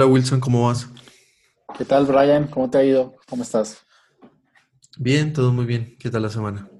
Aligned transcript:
Hola 0.00 0.10
Wilson, 0.10 0.40
¿cómo 0.40 0.66
vas? 0.66 0.90
¿Qué 1.76 1.84
tal, 1.84 2.06
Brian? 2.06 2.46
¿Cómo 2.46 2.70
te 2.70 2.78
ha 2.78 2.82
ido? 2.82 3.16
¿Cómo 3.28 3.42
estás? 3.42 3.84
Bien, 4.96 5.30
todo 5.30 5.52
muy 5.52 5.66
bien. 5.66 5.94
¿Qué 5.98 6.08
tal 6.08 6.22
la 6.22 6.30
semana? 6.30 6.70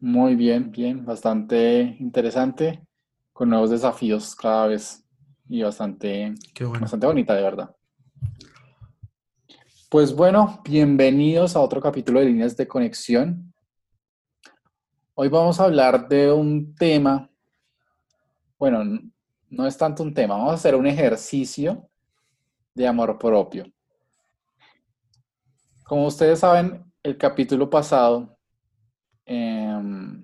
Muy 0.00 0.34
bien, 0.34 0.72
bien, 0.72 1.04
bastante 1.04 1.96
interesante, 2.00 2.84
con 3.32 3.50
nuevos 3.50 3.70
desafíos 3.70 4.34
cada 4.34 4.66
vez 4.66 5.04
y 5.48 5.62
bastante, 5.62 6.34
bueno. 6.58 6.80
bastante 6.80 7.06
bonita, 7.06 7.34
de 7.34 7.42
verdad. 7.42 7.76
Pues 9.88 10.12
bueno, 10.12 10.60
bienvenidos 10.64 11.54
a 11.54 11.60
otro 11.60 11.80
capítulo 11.80 12.18
de 12.18 12.26
Líneas 12.26 12.56
de 12.56 12.66
Conexión. 12.66 13.54
Hoy 15.14 15.28
vamos 15.28 15.60
a 15.60 15.66
hablar 15.66 16.08
de 16.08 16.32
un 16.32 16.74
tema, 16.74 17.30
bueno, 18.58 18.82
no 19.50 19.66
es 19.68 19.78
tanto 19.78 20.02
un 20.02 20.12
tema, 20.12 20.34
vamos 20.34 20.50
a 20.50 20.54
hacer 20.54 20.74
un 20.74 20.88
ejercicio 20.88 21.88
de 22.76 22.86
amor 22.86 23.18
propio. 23.18 23.64
Como 25.82 26.06
ustedes 26.06 26.40
saben, 26.40 26.84
el 27.02 27.16
capítulo 27.16 27.70
pasado 27.70 28.36
em, 29.24 30.22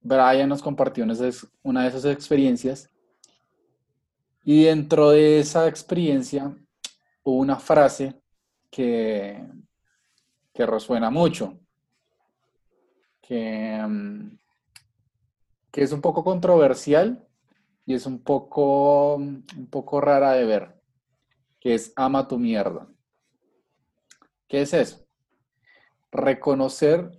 Brian 0.00 0.48
nos 0.48 0.60
compartió 0.60 1.04
una 1.04 1.14
de 1.14 1.28
esas 1.28 1.50
una 1.62 1.82
de 1.82 1.88
esas 1.88 2.04
experiencias 2.06 2.90
y 4.44 4.64
dentro 4.64 5.10
de 5.10 5.38
esa 5.38 5.68
experiencia 5.68 6.54
hubo 7.22 7.38
una 7.38 7.58
frase 7.58 8.20
que, 8.70 9.46
que 10.52 10.66
resuena 10.66 11.10
mucho, 11.10 11.60
que, 13.22 13.76
em, 13.76 14.36
que 15.70 15.82
es 15.82 15.92
un 15.92 16.00
poco 16.00 16.24
controversial 16.24 17.24
y 17.86 17.94
es 17.94 18.04
un 18.06 18.18
poco, 18.18 19.14
un 19.14 19.68
poco 19.70 20.00
rara 20.00 20.32
de 20.32 20.44
ver, 20.44 20.73
que 21.64 21.72
es 21.72 21.94
ama 21.96 22.28
tu 22.28 22.38
mierda. 22.38 22.86
¿Qué 24.46 24.60
es 24.60 24.74
eso? 24.74 25.08
Reconocer 26.12 27.10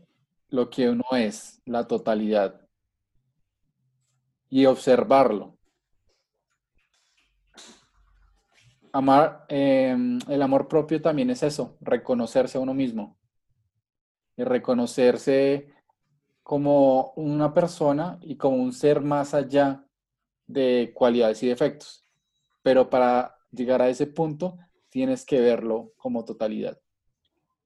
lo 0.50 0.70
que 0.70 0.88
uno 0.88 1.04
es, 1.14 1.64
la 1.66 1.88
totalidad, 1.88 2.62
y 4.48 4.68
observarlo. 4.68 5.58
Amar, 8.92 9.48
eh, 9.50 9.98
el 10.30 10.42
amor 10.44 10.68
propio 10.68 11.02
también 11.02 11.32
es 11.32 11.42
eso, 11.42 11.76
reconocerse 11.82 12.60
a 12.60 12.62
uno 12.62 12.76
mismo 12.76 13.18
y 14.38 14.44
reconocerse 14.44 15.74
como 16.44 17.14
una 17.16 17.52
persona 17.52 18.20
y 18.22 18.38
como 18.38 18.58
un 18.58 18.74
ser 18.74 19.02
más 19.02 19.34
allá 19.34 19.84
de 20.46 20.92
cualidades 20.94 21.42
y 21.42 21.48
defectos. 21.48 22.06
Pero 22.62 22.90
para 22.92 23.35
llegar 23.56 23.82
a 23.82 23.90
ese 23.90 24.08
punto 24.08 24.58
tienes 24.90 25.26
que 25.26 25.42
verlo 25.42 25.94
como 25.98 26.24
totalidad. 26.24 26.80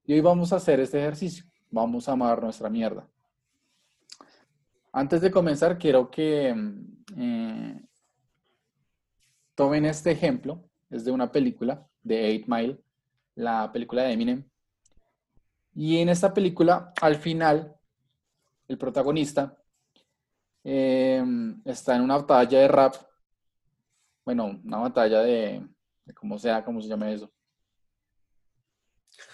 Y 0.06 0.14
hoy 0.14 0.22
vamos 0.22 0.52
a 0.52 0.56
hacer 0.56 0.80
este 0.80 1.00
ejercicio. 1.00 1.46
Vamos 1.70 2.10
a 2.10 2.14
amar 2.14 2.42
nuestra 2.42 2.70
mierda. 2.70 3.08
Antes 4.92 5.22
de 5.22 5.30
comenzar, 5.30 5.78
quiero 5.78 6.10
que 6.10 6.52
mm, 6.52 7.04
eh, 7.18 7.88
tomen 9.54 9.86
este 9.86 10.10
ejemplo. 10.10 10.64
Es 10.90 11.06
de 11.06 11.12
una 11.12 11.32
película 11.32 11.88
de 12.02 12.26
Eight 12.26 12.48
Mile, 12.48 12.80
la 13.36 13.72
película 13.72 14.02
de 14.02 14.14
Eminem. 14.14 14.50
Y 15.76 15.98
en 15.98 16.10
esta 16.10 16.34
película, 16.34 16.92
al 17.00 17.18
final, 17.18 17.76
el 18.68 18.78
protagonista 18.80 19.56
eh, 20.64 21.24
está 21.66 21.96
en 21.96 22.02
una 22.02 22.18
batalla 22.18 22.60
de 22.60 22.68
rap. 22.68 22.96
Bueno, 24.26 24.60
una 24.64 24.78
batalla 24.78 25.22
de, 25.22 25.68
de 26.10 26.16
cómo 26.16 26.40
sea, 26.40 26.66
cómo 26.66 26.82
se 26.82 26.90
llama 26.90 27.12
eso. 27.12 27.32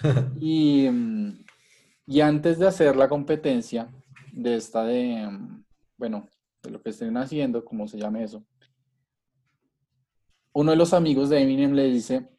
Y, 0.42 0.90
y 2.06 2.20
antes 2.20 2.60
de 2.60 2.68
hacer 2.68 2.98
la 2.98 3.08
competencia 3.08 3.90
de 4.34 4.56
esta 4.56 4.84
de, 4.84 5.26
bueno, 5.98 6.28
de 6.62 6.72
lo 6.72 6.82
que 6.82 6.90
estén 6.90 7.16
haciendo, 7.16 7.64
como 7.64 7.88
se 7.88 7.98
llame 7.98 8.24
eso, 8.24 8.46
uno 10.52 10.72
de 10.72 10.78
los 10.78 10.94
amigos 10.94 11.30
de 11.30 11.42
Eminem 11.42 11.72
le 11.72 11.86
dice, 11.86 12.30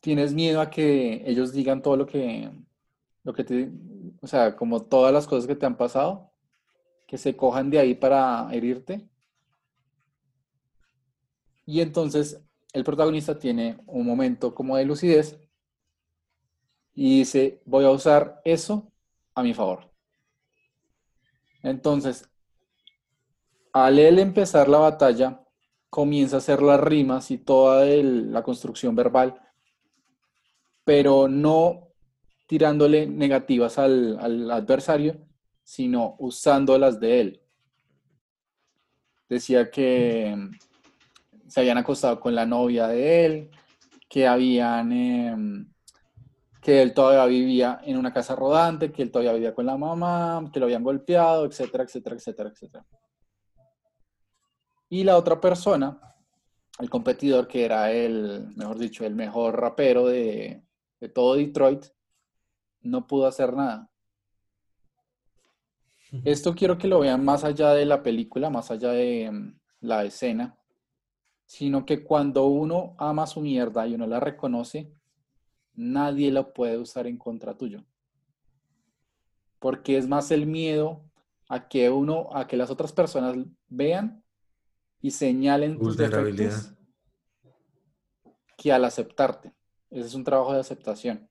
¿tienes 0.00 0.32
miedo 0.34 0.60
a 0.60 0.70
que 0.70 1.28
ellos 1.28 1.52
digan 1.52 1.82
todo 1.82 1.96
lo 1.96 2.06
que, 2.06 2.48
lo 3.24 3.32
que 3.32 3.42
te, 3.42 3.72
o 4.20 4.26
sea, 4.28 4.54
como 4.54 4.84
todas 4.84 5.12
las 5.12 5.26
cosas 5.26 5.48
que 5.48 5.56
te 5.56 5.66
han 5.66 5.76
pasado, 5.76 6.30
que 7.08 7.18
se 7.18 7.34
cojan 7.34 7.70
de 7.70 7.80
ahí 7.80 7.94
para 7.94 8.48
herirte? 8.52 9.08
Y 11.64 11.80
entonces 11.80 12.40
el 12.72 12.84
protagonista 12.84 13.38
tiene 13.38 13.78
un 13.86 14.06
momento 14.06 14.54
como 14.54 14.76
de 14.76 14.84
lucidez 14.84 15.38
y 16.94 17.18
dice, 17.20 17.60
voy 17.64 17.84
a 17.84 17.90
usar 17.90 18.40
eso 18.44 18.90
a 19.34 19.42
mi 19.42 19.54
favor. 19.54 19.90
Entonces, 21.62 22.28
al 23.72 23.98
él 23.98 24.18
empezar 24.18 24.68
la 24.68 24.78
batalla, 24.78 25.42
comienza 25.88 26.36
a 26.36 26.38
hacer 26.38 26.62
las 26.62 26.80
rimas 26.80 27.30
y 27.30 27.38
toda 27.38 27.84
la 27.86 28.42
construcción 28.42 28.96
verbal, 28.96 29.40
pero 30.84 31.28
no 31.28 31.88
tirándole 32.46 33.06
negativas 33.06 33.78
al, 33.78 34.18
al 34.18 34.50
adversario, 34.50 35.18
sino 35.62 36.16
usándolas 36.18 36.98
de 36.98 37.20
él. 37.20 37.42
Decía 39.28 39.70
que 39.70 40.36
se 41.52 41.60
habían 41.60 41.76
acostado 41.76 42.18
con 42.18 42.34
la 42.34 42.46
novia 42.46 42.88
de 42.88 43.26
él, 43.26 43.50
que 44.08 44.26
habían, 44.26 44.90
em, 44.90 45.70
que 46.62 46.80
él 46.80 46.94
todavía 46.94 47.26
vivía 47.26 47.78
en 47.84 47.98
una 47.98 48.10
casa 48.10 48.34
rodante, 48.34 48.90
que 48.90 49.02
él 49.02 49.10
todavía 49.10 49.34
vivía 49.34 49.54
con 49.54 49.66
la 49.66 49.76
mamá, 49.76 50.48
que 50.50 50.58
lo 50.58 50.64
habían 50.64 50.82
golpeado, 50.82 51.44
etcétera, 51.44 51.84
etcétera, 51.84 52.16
etcétera, 52.16 52.48
etcétera. 52.48 52.86
Y 54.88 55.04
la 55.04 55.18
otra 55.18 55.38
persona, 55.42 56.00
el 56.78 56.88
competidor, 56.88 57.46
que 57.46 57.66
era 57.66 57.92
el, 57.92 58.54
mejor 58.56 58.78
dicho, 58.78 59.04
el 59.04 59.14
mejor 59.14 59.60
rapero 59.60 60.06
de, 60.06 60.64
de 61.00 61.08
todo 61.10 61.34
Detroit, 61.34 61.84
no 62.80 63.06
pudo 63.06 63.26
hacer 63.26 63.52
nada. 63.52 63.90
Esto 66.24 66.54
quiero 66.54 66.78
que 66.78 66.88
lo 66.88 67.00
vean 67.00 67.22
más 67.22 67.44
allá 67.44 67.74
de 67.74 67.84
la 67.84 68.02
película, 68.02 68.48
más 68.48 68.70
allá 68.70 68.92
de 68.92 69.30
mm, 69.30 69.60
la 69.80 70.04
escena, 70.04 70.58
sino 71.52 71.84
que 71.84 72.02
cuando 72.02 72.46
uno 72.46 72.94
ama 72.96 73.26
su 73.26 73.42
mierda 73.42 73.86
y 73.86 73.94
uno 73.94 74.06
la 74.06 74.18
reconoce, 74.18 74.90
nadie 75.74 76.32
la 76.32 76.50
puede 76.50 76.78
usar 76.78 77.06
en 77.06 77.18
contra 77.18 77.58
tuyo. 77.58 77.84
Porque 79.58 79.98
es 79.98 80.08
más 80.08 80.30
el 80.30 80.46
miedo 80.46 81.04
a 81.50 81.68
que 81.68 81.90
uno, 81.90 82.30
a 82.34 82.46
que 82.46 82.56
las 82.56 82.70
otras 82.70 82.94
personas 82.94 83.36
vean 83.68 84.24
y 85.02 85.10
señalen 85.10 85.78
tus 85.78 85.98
defectos 85.98 86.72
que 88.56 88.72
al 88.72 88.86
aceptarte. 88.86 89.52
Ese 89.90 90.06
es 90.06 90.14
un 90.14 90.24
trabajo 90.24 90.54
de 90.54 90.60
aceptación. 90.60 91.28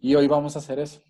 Y 0.00 0.16
hoy 0.16 0.26
vamos 0.26 0.56
a 0.56 0.58
hacer 0.58 0.80
eso. 0.80 1.00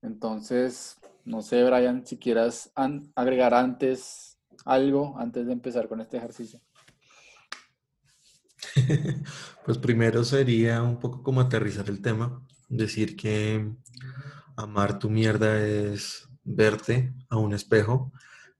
Entonces, 0.00 0.98
no 1.26 1.42
sé, 1.42 1.62
Brian, 1.62 2.06
si 2.06 2.16
quieras 2.16 2.72
agregar 3.14 3.52
antes 3.52 4.29
algo, 4.64 5.18
antes 5.18 5.46
de 5.46 5.52
empezar 5.52 5.88
con 5.88 6.00
este 6.00 6.16
ejercicio. 6.16 6.60
Pues 9.64 9.78
primero 9.78 10.24
sería 10.24 10.82
un 10.82 10.98
poco 10.98 11.22
como 11.22 11.40
aterrizar 11.40 11.88
el 11.90 12.00
tema, 12.00 12.44
decir 12.68 13.16
que 13.16 13.72
amar 14.56 14.98
tu 14.98 15.10
mierda 15.10 15.64
es 15.64 16.28
verte 16.44 17.12
a 17.28 17.36
un 17.36 17.52
espejo, 17.52 18.12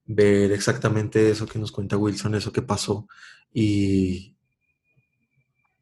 ver 0.05 0.53
exactamente 0.53 1.31
eso 1.31 1.47
que 1.47 1.59
nos 1.59 1.73
cuenta 1.73 1.97
Wilson, 1.97 2.35
eso 2.35 2.53
que 2.53 2.63
pasó, 2.63 3.09
y, 3.53 4.37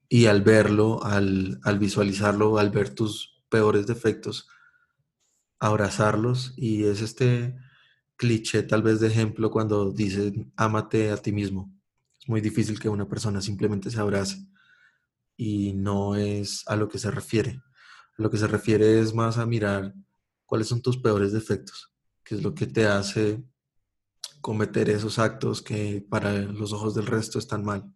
y 0.09 0.27
al 0.27 0.43
verlo, 0.43 1.03
al, 1.03 1.61
al 1.65 1.79
visualizarlo, 1.79 2.59
al 2.59 2.71
ver 2.71 2.95
tus 2.95 3.43
peores 3.49 3.87
defectos, 3.87 4.49
abrazarlos, 5.59 6.55
y 6.57 6.85
es 6.85 7.03
este 7.03 7.57
cliché 8.19 8.65
tal 8.65 8.83
vez 8.83 9.01
de 9.01 9.07
ejemplo 9.07 9.51
cuando 9.51 9.93
dicen 9.93 10.53
ámate 10.57 11.11
a 11.11 11.17
ti 11.17 11.33
mismo. 11.33 11.73
Es 12.21 12.29
muy 12.29 12.43
difícil 12.43 12.79
que 12.79 12.91
una 12.91 13.09
persona 13.09 13.41
simplemente 13.41 13.91
se 13.91 14.01
abrace 14.01 14.47
y 15.37 15.73
no 15.73 16.17
es 16.17 16.65
a 16.67 16.77
lo 16.77 16.89
que 16.89 16.99
se 16.99 17.11
refiere. 17.11 17.63
A 18.19 18.23
lo 18.23 18.29
que 18.31 18.37
se 18.37 18.49
refiere 18.49 19.01
es 19.01 19.15
más 19.15 19.39
a 19.39 19.47
mirar 19.47 19.95
cuáles 20.45 20.67
son 20.67 20.83
tus 20.83 20.99
peores 20.99 21.33
defectos, 21.33 21.95
qué 22.25 22.35
es 22.35 22.43
lo 22.43 22.55
que 22.55 22.67
te 22.67 22.87
hace 22.87 23.43
cometer 24.41 24.91
esos 24.91 25.19
actos 25.19 25.63
que 25.63 26.05
para 26.09 26.33
los 26.33 26.73
ojos 26.73 26.95
del 26.95 27.07
resto 27.07 27.39
están 27.39 27.65
mal. 27.65 27.95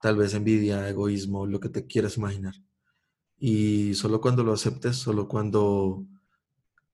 Tal 0.00 0.16
vez 0.16 0.34
envidia, 0.34 0.88
egoísmo, 0.88 1.46
lo 1.46 1.60
que 1.60 1.68
te 1.70 1.86
quieras 1.86 2.16
imaginar. 2.16 2.54
Y 3.38 3.94
solo 3.94 4.20
cuando 4.20 4.44
lo 4.44 4.52
aceptes, 4.52 4.96
solo 4.96 5.28
cuando 5.28 6.06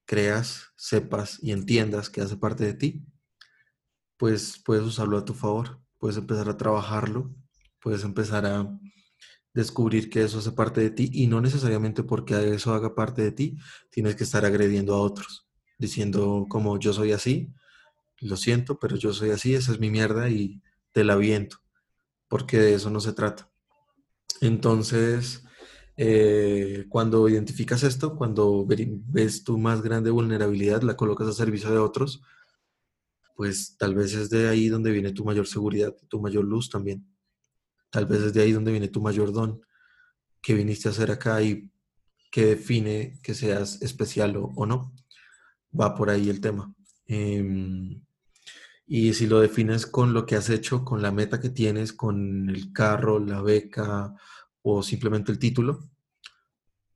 creas, 0.07 0.71
sepas 0.75 1.37
y 1.43 1.51
entiendas 1.51 2.09
que 2.09 2.21
hace 2.21 2.37
parte 2.37 2.63
de 2.65 2.73
ti, 2.73 3.05
pues 4.17 4.59
puedes 4.65 4.83
usarlo 4.83 5.17
a 5.17 5.25
tu 5.25 5.35
favor. 5.35 5.79
puedes 5.99 6.17
empezar 6.17 6.47
a 6.47 6.57
trabajarlo, 6.57 7.33
puedes 7.81 8.03
empezar 8.03 8.45
a 8.45 8.79
descubrir 9.53 10.09
que 10.11 10.23
eso 10.23 10.37
hace 10.37 10.51
parte 10.51 10.79
de 10.81 10.91
ti 10.91 11.09
y 11.11 11.25
no 11.25 11.41
necesariamente 11.41 12.03
porque 12.03 12.53
eso 12.53 12.73
haga 12.73 12.93
parte 12.93 13.23
de 13.23 13.31
ti, 13.31 13.57
tienes 13.89 14.15
que 14.15 14.23
estar 14.23 14.45
agrediendo 14.45 14.93
a 14.93 15.01
otros, 15.01 15.47
diciendo 15.79 16.45
como 16.47 16.77
yo 16.79 16.93
soy 16.93 17.13
así, 17.13 17.51
lo 18.19 18.37
siento, 18.37 18.79
pero 18.79 18.95
yo 18.95 19.13
soy 19.13 19.31
así, 19.31 19.55
esa 19.55 19.71
es 19.71 19.79
mi 19.79 19.89
mierda 19.89 20.29
y 20.29 20.61
te 20.91 21.03
la 21.03 21.15
viento, 21.15 21.57
porque 22.27 22.59
de 22.59 22.75
eso 22.75 22.91
no 22.91 22.99
se 22.99 23.13
trata. 23.13 23.49
Entonces, 24.41 25.43
eh, 25.99 26.85
cuando 26.89 27.27
identificas 27.27 27.81
esto, 27.81 28.15
cuando 28.15 28.65
ves 28.67 29.43
tu 29.43 29.57
más 29.57 29.81
grande 29.81 30.11
vulnerabilidad, 30.11 30.83
la 30.83 30.95
colocas 30.95 31.27
a 31.27 31.33
servicio 31.33 31.71
de 31.71 31.79
otros, 31.79 32.21
pues 33.35 33.77
tal 33.77 33.95
vez 33.95 34.13
es 34.13 34.29
de 34.29 34.47
ahí 34.47 34.69
donde 34.69 34.91
viene 34.91 35.11
tu 35.11 35.25
mayor 35.25 35.47
seguridad, 35.47 35.95
tu 36.07 36.21
mayor 36.21 36.45
luz 36.45 36.69
también. 36.69 37.07
Tal 37.89 38.05
vez 38.05 38.21
es 38.21 38.33
de 38.33 38.43
ahí 38.43 38.51
donde 38.51 38.71
viene 38.71 38.89
tu 38.89 39.01
mayor 39.01 39.33
don, 39.33 39.61
que 40.41 40.53
viniste 40.53 40.87
a 40.87 40.91
hacer 40.91 41.09
acá 41.09 41.41
y 41.41 41.71
que 42.31 42.45
define 42.45 43.19
que 43.23 43.33
seas 43.33 43.81
especial 43.81 44.35
o, 44.37 44.65
no. 44.67 44.93
Va 45.79 45.95
por 45.95 46.09
ahí 46.11 46.29
el 46.29 46.41
tema. 46.41 46.73
Em, 47.07 48.01
y 48.85 49.13
si 49.13 49.27
lo 49.27 49.39
defines 49.39 49.85
con 49.87 50.13
lo 50.13 50.25
que 50.25 50.35
has 50.35 50.49
hecho, 50.49 50.85
con 50.85 51.01
la 51.01 51.11
meta 51.11 51.39
que 51.39 51.49
tienes, 51.49 51.93
con 51.93 52.49
el 52.49 52.71
carro, 52.71 53.19
la 53.19 53.41
beca 53.41 54.15
o 54.69 54.83
simplemente 54.83 55.31
el 55.31 55.39
título, 55.39 55.89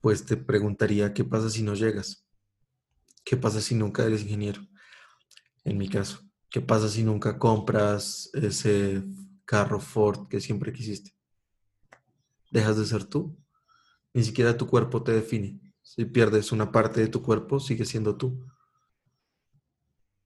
pues 0.01 0.25
te 0.25 0.37
preguntaría 0.37 1.13
qué 1.13 1.23
pasa 1.23 1.49
si 1.49 1.63
no 1.63 1.73
llegas. 1.73 2.25
¿Qué 3.23 3.37
pasa 3.37 3.61
si 3.61 3.75
nunca 3.75 4.03
eres 4.03 4.23
ingeniero? 4.23 4.61
En 5.63 5.77
mi 5.77 5.87
caso. 5.87 6.21
¿Qué 6.49 6.59
pasa 6.59 6.89
si 6.89 7.03
nunca 7.03 7.37
compras 7.37 8.29
ese 8.33 9.03
carro 9.51 9.81
Ford 9.81 10.29
que 10.29 10.39
siempre 10.39 10.71
quisiste. 10.71 11.13
Dejas 12.51 12.77
de 12.77 12.85
ser 12.85 13.03
tú. 13.03 13.37
Ni 14.13 14.23
siquiera 14.23 14.55
tu 14.55 14.65
cuerpo 14.65 15.03
te 15.03 15.11
define. 15.11 15.59
Si 15.81 16.05
pierdes 16.05 16.53
una 16.53 16.71
parte 16.71 17.01
de 17.01 17.07
tu 17.07 17.21
cuerpo, 17.21 17.59
sigues 17.59 17.89
siendo 17.89 18.15
tú. 18.15 18.47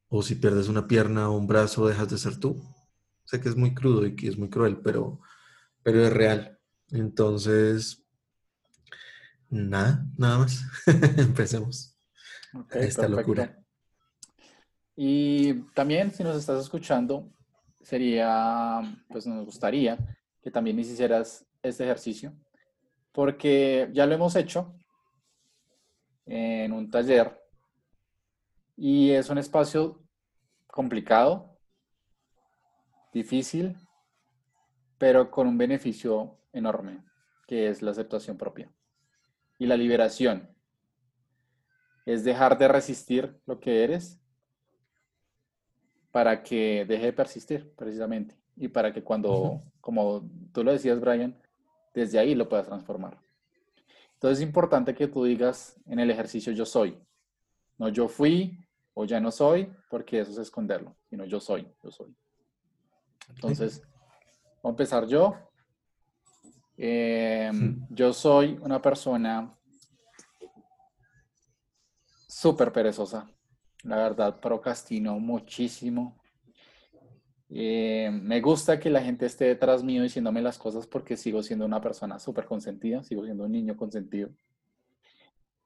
O 0.09 0.21
si 0.21 0.35
pierdes 0.35 0.67
una 0.67 0.87
pierna 0.87 1.29
o 1.29 1.37
un 1.37 1.47
brazo, 1.47 1.87
dejas 1.87 2.07
de 2.09 2.19
ser 2.19 2.39
tú. 2.39 2.63
Sé 3.23 3.41
que 3.41 3.49
es 3.49 3.55
muy 3.55 3.73
crudo 3.73 4.05
y 4.05 4.15
que 4.15 4.27
es 4.27 4.37
muy 4.37 4.49
cruel, 4.51 4.77
pero, 4.77 5.19
pero 5.81 6.05
es 6.05 6.13
real. 6.13 6.54
Entonces, 6.91 8.03
nada, 9.49 10.05
nada 10.17 10.39
más. 10.39 10.63
Empecemos 11.17 11.97
esta 12.71 13.07
locura. 13.07 13.57
Y 14.95 15.53
también, 15.73 16.11
si 16.11 16.23
nos 16.23 16.37
estás 16.37 16.61
escuchando, 16.61 17.29
sería, 17.81 18.81
pues 19.09 19.27
nos 19.27 19.45
gustaría 19.45 19.97
que 20.41 20.51
también 20.51 20.79
hicieras 20.79 21.45
este 21.61 21.83
ejercicio, 21.83 22.33
porque 23.11 23.89
ya 23.93 24.05
lo 24.05 24.15
hemos 24.15 24.35
hecho 24.35 24.75
en 26.25 26.71
un 26.71 26.89
taller 26.89 27.41
y 28.77 29.11
es 29.11 29.29
un 29.29 29.37
espacio 29.37 30.03
complicado, 30.67 31.57
difícil, 33.13 33.75
pero 34.97 35.29
con 35.31 35.47
un 35.47 35.57
beneficio 35.57 36.37
enorme, 36.53 37.03
que 37.47 37.69
es 37.69 37.81
la 37.81 37.91
aceptación 37.91 38.37
propia 38.37 38.71
y 39.57 39.65
la 39.65 39.77
liberación. 39.77 40.49
Es 42.05 42.23
dejar 42.23 42.57
de 42.57 42.67
resistir 42.67 43.39
lo 43.45 43.59
que 43.59 43.83
eres 43.83 44.21
para 46.11 46.43
que 46.43 46.85
deje 46.87 47.07
de 47.07 47.13
persistir, 47.13 47.73
precisamente, 47.75 48.37
y 48.55 48.69
para 48.69 48.93
que 48.93 49.03
cuando, 49.03 49.59
como 49.81 50.29
tú 50.53 50.63
lo 50.63 50.71
decías, 50.71 50.99
Brian, 51.01 51.35
desde 51.93 52.19
ahí 52.19 52.35
lo 52.35 52.47
puedas 52.47 52.67
transformar. 52.67 53.19
Entonces 54.13 54.39
es 54.39 54.47
importante 54.47 54.95
que 54.95 55.07
tú 55.07 55.25
digas 55.25 55.79
en 55.87 55.99
el 55.99 56.09
ejercicio 56.09 56.53
yo 56.53 56.65
soy, 56.65 56.97
no 57.77 57.89
yo 57.89 58.07
fui 58.07 58.65
o 58.93 59.03
ya 59.03 59.19
no 59.19 59.29
soy, 59.29 59.69
porque 59.89 60.19
eso 60.21 60.31
es 60.31 60.37
esconderlo, 60.37 60.95
sino 61.09 61.25
yo 61.25 61.41
soy, 61.41 61.67
yo 61.83 61.91
soy. 61.91 62.15
Entonces, 63.29 63.81
voy 64.65 64.71
a 64.71 64.73
empezar 64.73 65.05
yo. 65.05 65.35
Em, 66.75 67.85
yo 67.91 68.11
soy 68.11 68.57
una 68.63 68.81
persona 68.81 69.55
súper 72.27 72.71
perezosa. 72.71 73.29
La 73.83 73.97
verdad, 73.97 74.39
procrastino 74.39 75.19
muchísimo. 75.19 76.17
Eh, 77.47 78.09
me 78.11 78.41
gusta 78.41 78.79
que 78.79 78.89
la 78.89 79.03
gente 79.03 79.27
esté 79.27 79.45
detrás 79.45 79.83
mío 79.83 80.01
diciéndome 80.01 80.41
las 80.41 80.57
cosas 80.57 80.87
porque 80.87 81.15
sigo 81.15 81.43
siendo 81.43 81.63
una 81.63 81.79
persona 81.79 82.17
súper 82.17 82.45
consentida, 82.45 83.03
sigo 83.03 83.23
siendo 83.23 83.43
un 83.43 83.51
niño 83.51 83.77
consentido. 83.77 84.31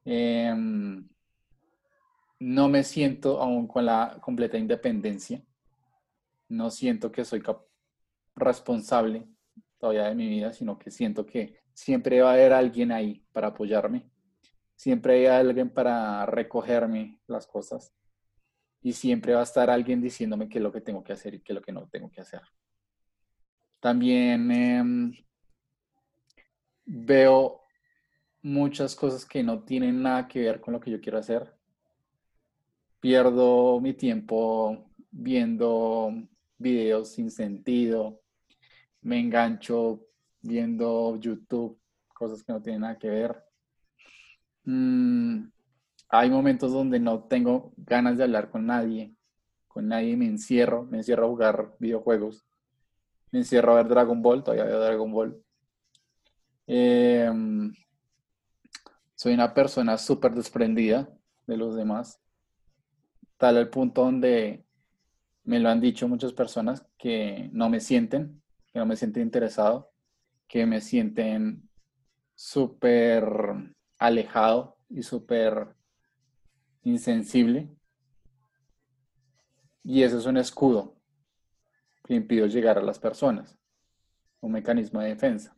Em, 0.04 1.08
no 2.38 2.68
me 2.68 2.84
siento 2.84 3.40
aún 3.40 3.66
con 3.66 3.86
la 3.86 4.18
completa 4.20 4.58
independencia. 4.58 5.42
No 6.50 6.70
siento 6.70 7.10
que 7.10 7.24
soy 7.24 7.40
responsable 8.40 9.26
todavía 9.78 10.04
de 10.04 10.14
mi 10.14 10.28
vida, 10.28 10.52
sino 10.52 10.78
que 10.78 10.90
siento 10.90 11.24
que 11.26 11.60
siempre 11.72 12.20
va 12.20 12.30
a 12.30 12.34
haber 12.34 12.52
alguien 12.52 12.92
ahí 12.92 13.24
para 13.32 13.48
apoyarme. 13.48 14.10
Siempre 14.76 15.14
hay 15.14 15.26
alguien 15.26 15.70
para 15.70 16.26
recogerme 16.26 17.18
las 17.26 17.46
cosas 17.46 17.94
y 18.82 18.92
siempre 18.92 19.34
va 19.34 19.40
a 19.40 19.44
estar 19.44 19.70
alguien 19.70 20.00
diciéndome 20.00 20.48
qué 20.48 20.58
es 20.58 20.62
lo 20.62 20.72
que 20.72 20.80
tengo 20.80 21.04
que 21.04 21.12
hacer 21.12 21.34
y 21.34 21.40
qué 21.40 21.52
es 21.52 21.54
lo 21.54 21.62
que 21.62 21.72
no 21.72 21.88
tengo 21.88 22.10
que 22.10 22.20
hacer. 22.20 22.40
También 23.78 24.50
em, 24.50 25.12
veo 26.84 27.62
muchas 28.42 28.94
cosas 28.94 29.24
que 29.24 29.42
no 29.42 29.64
tienen 29.64 30.02
nada 30.02 30.28
que 30.28 30.40
ver 30.40 30.60
con 30.60 30.72
lo 30.74 30.80
que 30.80 30.90
yo 30.90 31.00
quiero 31.00 31.18
hacer. 31.18 31.54
Pierdo 33.00 33.80
mi 33.80 33.94
tiempo 33.94 34.90
viendo 35.10 36.12
videos 36.58 37.12
sin 37.12 37.30
sentido. 37.30 38.19
Me 39.02 39.18
engancho 39.18 40.06
viendo 40.42 41.16
YouTube, 41.16 41.78
cosas 42.14 42.42
que 42.42 42.52
no 42.52 42.62
tienen 42.62 42.82
nada 42.82 42.98
que 42.98 43.08
ver. 43.08 43.42
Mm, 44.64 45.50
hay 46.10 46.30
momentos 46.30 46.72
donde 46.72 47.00
no 47.00 47.24
tengo 47.24 47.72
ganas 47.76 48.18
de 48.18 48.24
hablar 48.24 48.50
con 48.50 48.66
nadie, 48.66 49.14
con 49.68 49.88
nadie 49.88 50.16
me 50.16 50.26
encierro, 50.26 50.84
me 50.84 50.98
encierro 50.98 51.26
a 51.26 51.28
jugar 51.28 51.76
videojuegos, 51.78 52.44
me 53.30 53.38
encierro 53.40 53.72
a 53.72 53.76
ver 53.76 53.88
Dragon 53.88 54.20
Ball, 54.20 54.42
todavía 54.42 54.64
veo 54.64 54.80
Dragon 54.80 55.12
Ball. 55.12 55.42
Em, 56.66 57.72
soy 59.14 59.34
una 59.34 59.54
persona 59.54 59.96
súper 59.98 60.34
desprendida 60.34 61.08
de 61.46 61.56
los 61.56 61.76
demás, 61.76 62.20
tal 63.36 63.56
el 63.56 63.68
punto 63.68 64.02
donde 64.02 64.64
me 65.44 65.58
lo 65.58 65.68
han 65.68 65.80
dicho 65.80 66.08
muchas 66.08 66.32
personas 66.32 66.86
que 66.98 67.50
no 67.52 67.68
me 67.70 67.80
sienten, 67.80 68.42
que 68.72 68.78
no 68.78 68.86
me 68.86 68.96
sienten 68.96 69.24
interesado, 69.24 69.92
que 70.48 70.66
me 70.66 70.80
sienten 70.80 71.68
súper 72.34 73.24
alejado 73.98 74.78
y 74.88 75.02
súper 75.02 75.74
insensible. 76.82 77.68
Y 79.82 80.02
eso 80.02 80.18
es 80.18 80.26
un 80.26 80.36
escudo 80.36 80.96
que 82.04 82.14
impide 82.14 82.48
llegar 82.48 82.78
a 82.78 82.82
las 82.82 82.98
personas, 82.98 83.58
un 84.40 84.52
mecanismo 84.52 85.00
de 85.00 85.08
defensa, 85.08 85.56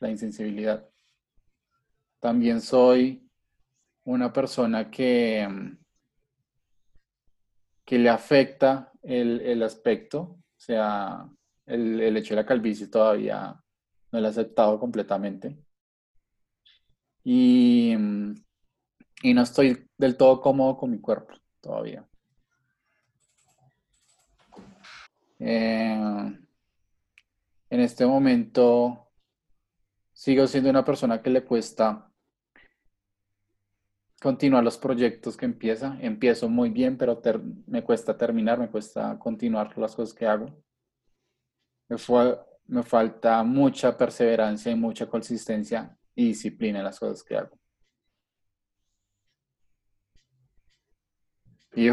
la 0.00 0.10
insensibilidad. 0.10 0.88
También 2.20 2.60
soy 2.60 3.28
una 4.04 4.32
persona 4.32 4.90
que, 4.90 5.46
que 7.84 7.98
le 7.98 8.08
afecta 8.08 8.92
el, 9.02 9.62
aspecto, 9.62 10.20
o 10.20 10.42
sea, 10.56 11.28
el, 11.66 12.16
hecho 12.16 12.34
de 12.34 12.42
la 12.42 12.46
calvicie 12.46 12.88
todavía 12.88 13.60
no 14.12 14.20
lo 14.20 14.26
he 14.26 14.30
aceptado 14.30 14.78
completamente. 14.78 15.56
Y, 17.24 17.94
y 19.22 19.34
no 19.34 19.42
estoy 19.42 19.88
del 19.96 20.16
todo 20.16 20.40
cómodo 20.40 20.76
con 20.76 20.90
mi 20.90 21.00
cuerpo 21.00 21.34
todavía. 21.60 22.06
Eh, 25.38 26.38
en 27.70 27.80
este 27.80 28.06
momento 28.06 29.08
sigo 30.12 30.46
siendo 30.46 30.70
una 30.70 30.84
persona 30.84 31.20
que 31.20 31.30
le 31.30 31.44
cuesta 31.44 32.10
continuar 34.20 34.64
los 34.64 34.78
proyectos 34.78 35.36
que 35.36 35.44
empieza. 35.44 35.98
Empiezo 36.00 36.48
muy 36.48 36.70
bien, 36.70 36.96
pero 36.96 37.20
me 37.66 37.84
cuesta 37.84 38.16
terminar, 38.16 38.58
me 38.58 38.70
cuesta 38.70 39.18
continuar 39.18 39.76
las 39.76 39.94
cosas 39.94 40.14
que 40.14 40.26
hago. 40.26 40.46
Me, 41.88 41.96
me 42.66 42.82
falta 42.82 43.42
mucha 43.42 43.96
perseverancia 43.96 44.72
y 44.72 44.76
mucha 44.76 45.06
consistencia 45.06 45.96
y 46.14 46.28
disciplina 46.28 46.78
en 46.78 46.84
las 46.84 46.98
cosas 46.98 47.22
que 47.22 47.36
hago. 47.36 47.58
Y 51.74 51.90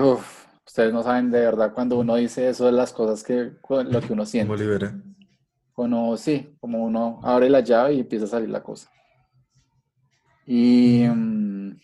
Ustedes 0.66 0.94
no 0.94 1.04
saben 1.04 1.32
de 1.32 1.42
verdad 1.42 1.74
cuando 1.74 2.00
uno 2.00 2.16
dice 2.16 2.48
eso 2.48 2.66
de 2.66 2.72
las 2.72 2.94
cosas 2.94 3.24
que 3.24 3.52
lo 3.70 4.02
que 4.02 4.14
uno 4.14 4.26
siente. 4.26 4.48
¿Cómo 4.48 4.62
libera? 4.62 4.96
Uno, 5.76 6.16
sí, 6.16 6.56
como 6.62 6.84
uno 6.84 7.20
abre 7.24 7.50
la 7.50 7.60
llave 7.60 7.96
y 7.96 8.00
empieza 8.00 8.24
a 8.24 8.30
salir 8.30 8.50
la 8.50 8.64
cosa. 8.64 8.90
Y, 10.46 11.04
mm, 11.08 11.80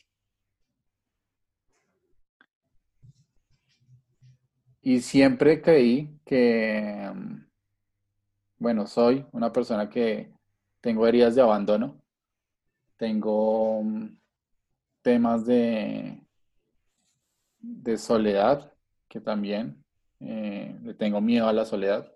y 4.83 5.01
siempre 5.01 5.61
creí 5.61 6.17
que, 6.25 7.11
mm, 7.13 7.47
bueno, 8.59 8.87
soy 8.87 9.25
una 9.31 9.51
persona 9.51 9.89
que 9.89 10.31
tengo 10.81 11.07
heridas 11.07 11.35
de 11.35 11.41
abandono, 11.41 12.01
tengo 12.97 13.83
mm, 13.83 14.17
temas 15.01 15.45
de, 15.45 16.21
de 17.59 17.97
soledad, 17.97 18.71
que 19.07 19.21
también 19.21 19.83
eh, 20.19 20.77
le 20.83 20.93
tengo 20.93 21.21
miedo 21.21 21.47
a 21.47 21.53
la 21.53 21.65
soledad. 21.65 22.11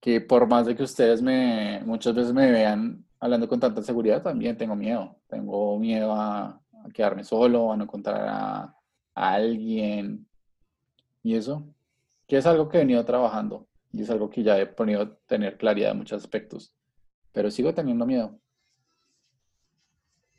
Que 0.00 0.20
por 0.20 0.46
más 0.46 0.66
de 0.66 0.74
que 0.76 0.82
ustedes 0.82 1.20
me 1.22 1.82
muchas 1.84 2.14
veces 2.14 2.32
me 2.32 2.50
vean 2.50 3.04
hablando 3.18 3.48
con 3.48 3.60
tanta 3.60 3.82
seguridad, 3.82 4.22
también 4.22 4.56
tengo 4.56 4.74
miedo. 4.76 5.16
Tengo 5.28 5.78
miedo 5.78 6.12
a, 6.14 6.60
quedarme 6.94 7.24
solo, 7.24 7.72
a 7.72 7.76
no 7.76 7.84
encontrar 7.84 8.26
a, 8.28 8.74
a 9.14 9.32
alguien. 9.34 10.26
Y 11.22 11.34
eso, 11.36 11.66
que 12.26 12.38
es 12.38 12.46
algo 12.46 12.68
que 12.68 12.78
he 12.78 12.80
venido 12.80 13.04
trabajando 13.04 13.69
y 13.92 14.02
es 14.02 14.10
algo 14.10 14.30
que 14.30 14.42
ya 14.42 14.58
he 14.58 14.66
podido 14.66 15.16
tener 15.26 15.56
claridad 15.56 15.92
en 15.92 15.98
muchos 15.98 16.22
aspectos. 16.22 16.72
Pero 17.32 17.50
sigo 17.50 17.74
teniendo 17.74 18.06
miedo. 18.06 18.38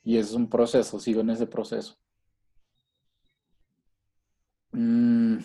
Y 0.03 0.17
es 0.17 0.34
un 0.34 0.50
proceso, 0.50 1.00
sigo 1.00 1.22
en 1.22 1.29
ese 1.31 1.48
proceso. 1.48 1.98
Mm. 4.72 5.38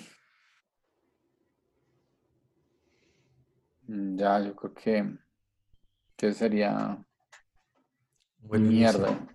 Mm, 3.88 4.16
ya, 4.16 4.40
yo 4.40 4.54
creo 4.54 4.75
que, 4.75 5.18
que 6.16 6.32
sería 6.32 7.04
mierda. 8.42 9.26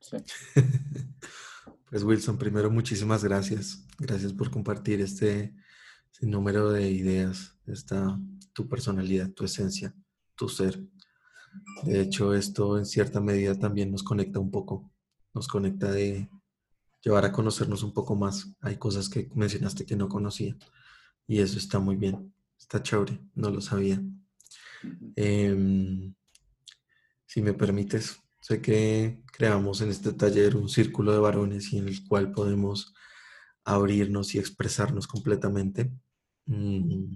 pues 1.90 2.02
Wilson, 2.02 2.38
primero 2.38 2.70
muchísimas 2.70 3.22
gracias. 3.24 3.86
Gracias 3.98 4.32
por 4.32 4.50
compartir 4.50 5.00
este, 5.00 5.54
número 6.20 6.70
de 6.70 6.90
ideas, 6.90 7.56
esta, 7.66 8.18
tu 8.52 8.68
personalidad, 8.68 9.30
tu 9.30 9.44
esencia, 9.44 9.94
tu 10.34 10.48
ser. 10.48 10.82
De 11.84 12.00
hecho, 12.00 12.34
esto 12.34 12.78
en 12.78 12.86
cierta 12.86 13.20
medida 13.20 13.58
también 13.58 13.90
nos 13.90 14.02
conecta 14.02 14.38
un 14.38 14.50
poco, 14.50 14.90
nos 15.34 15.48
conecta 15.48 15.90
de 15.90 16.28
llevar 17.02 17.24
a 17.24 17.32
conocernos 17.32 17.82
un 17.82 17.92
poco 17.92 18.16
más. 18.16 18.48
Hay 18.60 18.76
cosas 18.76 19.08
que 19.08 19.30
mencionaste 19.34 19.86
que 19.86 19.96
no 19.96 20.08
conocía 20.08 20.56
y 21.26 21.40
eso 21.40 21.58
está 21.58 21.78
muy 21.78 21.96
bien, 21.96 22.34
está 22.58 22.82
chévere, 22.82 23.20
no 23.34 23.50
lo 23.50 23.60
sabía. 23.60 24.02
Em, 25.16 26.14
si 27.26 27.42
me 27.42 27.52
permites, 27.52 28.20
sé 28.40 28.60
que 28.62 29.22
creamos 29.32 29.80
en 29.80 29.90
este 29.90 30.12
taller 30.12 30.56
un 30.56 30.68
círculo 30.68 31.12
de 31.12 31.18
varones 31.18 31.72
y 31.72 31.78
en 31.78 31.88
el 31.88 32.06
cual 32.06 32.32
podemos 32.32 32.94
abrirnos 33.64 34.34
y 34.34 34.38
expresarnos 34.38 35.06
completamente. 35.06 35.92
Mm, 36.48 37.14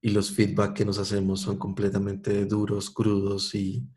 y 0.00 0.10
los 0.10 0.30
feedback 0.30 0.74
que 0.74 0.84
nos 0.84 0.98
hacemos 0.98 1.40
son 1.40 1.58
completamente 1.58 2.46
duros, 2.46 2.90
crudos 2.90 3.54
y 3.54 3.88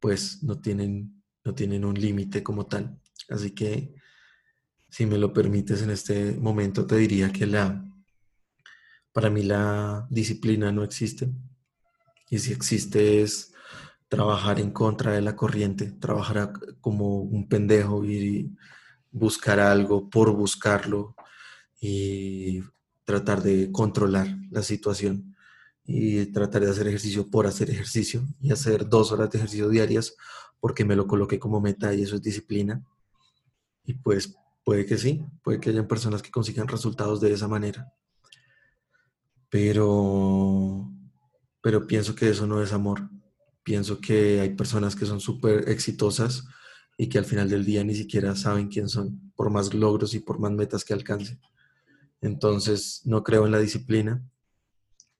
pues 0.00 0.42
no 0.42 0.60
tienen, 0.60 1.22
no 1.44 1.54
tienen 1.54 1.84
un 1.84 1.94
límite 1.94 2.42
como 2.42 2.66
tal. 2.66 2.98
Así 3.28 3.52
que 3.52 3.94
si 4.90 5.06
me 5.06 5.18
lo 5.18 5.32
permites 5.32 5.80
en 5.82 5.90
este 5.90 6.32
momento, 6.32 6.86
te 6.86 6.96
diría 6.96 7.32
que 7.32 7.46
la, 7.46 7.84
para 9.12 9.30
mí 9.30 9.42
la 9.42 10.06
disciplina 10.10 10.72
no 10.72 10.82
existe. 10.82 11.30
Y 12.30 12.38
si 12.40 12.52
existe 12.52 13.22
es 13.22 13.54
trabajar 14.08 14.58
en 14.58 14.72
contra 14.72 15.12
de 15.12 15.22
la 15.22 15.36
corriente, 15.36 15.92
trabajar 15.92 16.52
como 16.80 17.20
un 17.20 17.48
pendejo 17.48 18.04
y 18.04 18.54
buscar 19.12 19.60
algo 19.60 20.10
por 20.10 20.32
buscarlo 20.34 21.14
y 21.80 22.62
tratar 23.04 23.42
de 23.42 23.70
controlar 23.72 24.28
la 24.50 24.62
situación 24.62 25.36
y 25.84 26.26
tratar 26.26 26.64
de 26.64 26.70
hacer 26.70 26.86
ejercicio 26.86 27.28
por 27.30 27.46
hacer 27.46 27.70
ejercicio 27.70 28.26
y 28.40 28.52
hacer 28.52 28.88
dos 28.88 29.12
horas 29.12 29.30
de 29.30 29.38
ejercicio 29.38 29.68
diarias 29.68 30.16
porque 30.60 30.84
me 30.84 30.96
lo 30.96 31.06
coloqué 31.06 31.38
como 31.38 31.60
meta 31.60 31.92
y 31.92 32.02
eso 32.02 32.16
es 32.16 32.22
disciplina. 32.22 32.84
Y 33.84 33.94
pues 33.94 34.36
Puede 34.64 34.86
que 34.86 34.96
sí, 34.96 35.24
puede 35.42 35.58
que 35.60 35.70
hayan 35.70 35.88
personas 35.88 36.22
que 36.22 36.30
consigan 36.30 36.68
resultados 36.68 37.20
de 37.20 37.32
esa 37.32 37.48
manera. 37.48 37.92
Pero, 39.48 40.88
pero 41.60 41.86
pienso 41.86 42.14
que 42.14 42.30
eso 42.30 42.46
no 42.46 42.62
es 42.62 42.72
amor. 42.72 43.10
Pienso 43.64 44.00
que 44.00 44.40
hay 44.40 44.54
personas 44.54 44.94
que 44.94 45.06
son 45.06 45.20
súper 45.20 45.68
exitosas 45.68 46.44
y 46.96 47.08
que 47.08 47.18
al 47.18 47.24
final 47.24 47.48
del 47.48 47.64
día 47.64 47.82
ni 47.82 47.94
siquiera 47.94 48.36
saben 48.36 48.68
quién 48.68 48.88
son, 48.88 49.32
por 49.34 49.50
más 49.50 49.74
logros 49.74 50.14
y 50.14 50.20
por 50.20 50.38
más 50.38 50.52
metas 50.52 50.84
que 50.84 50.94
alcancen. 50.94 51.40
Entonces, 52.22 53.02
no 53.04 53.22
creo 53.22 53.44
en 53.44 53.52
la 53.52 53.58
disciplina, 53.58 54.24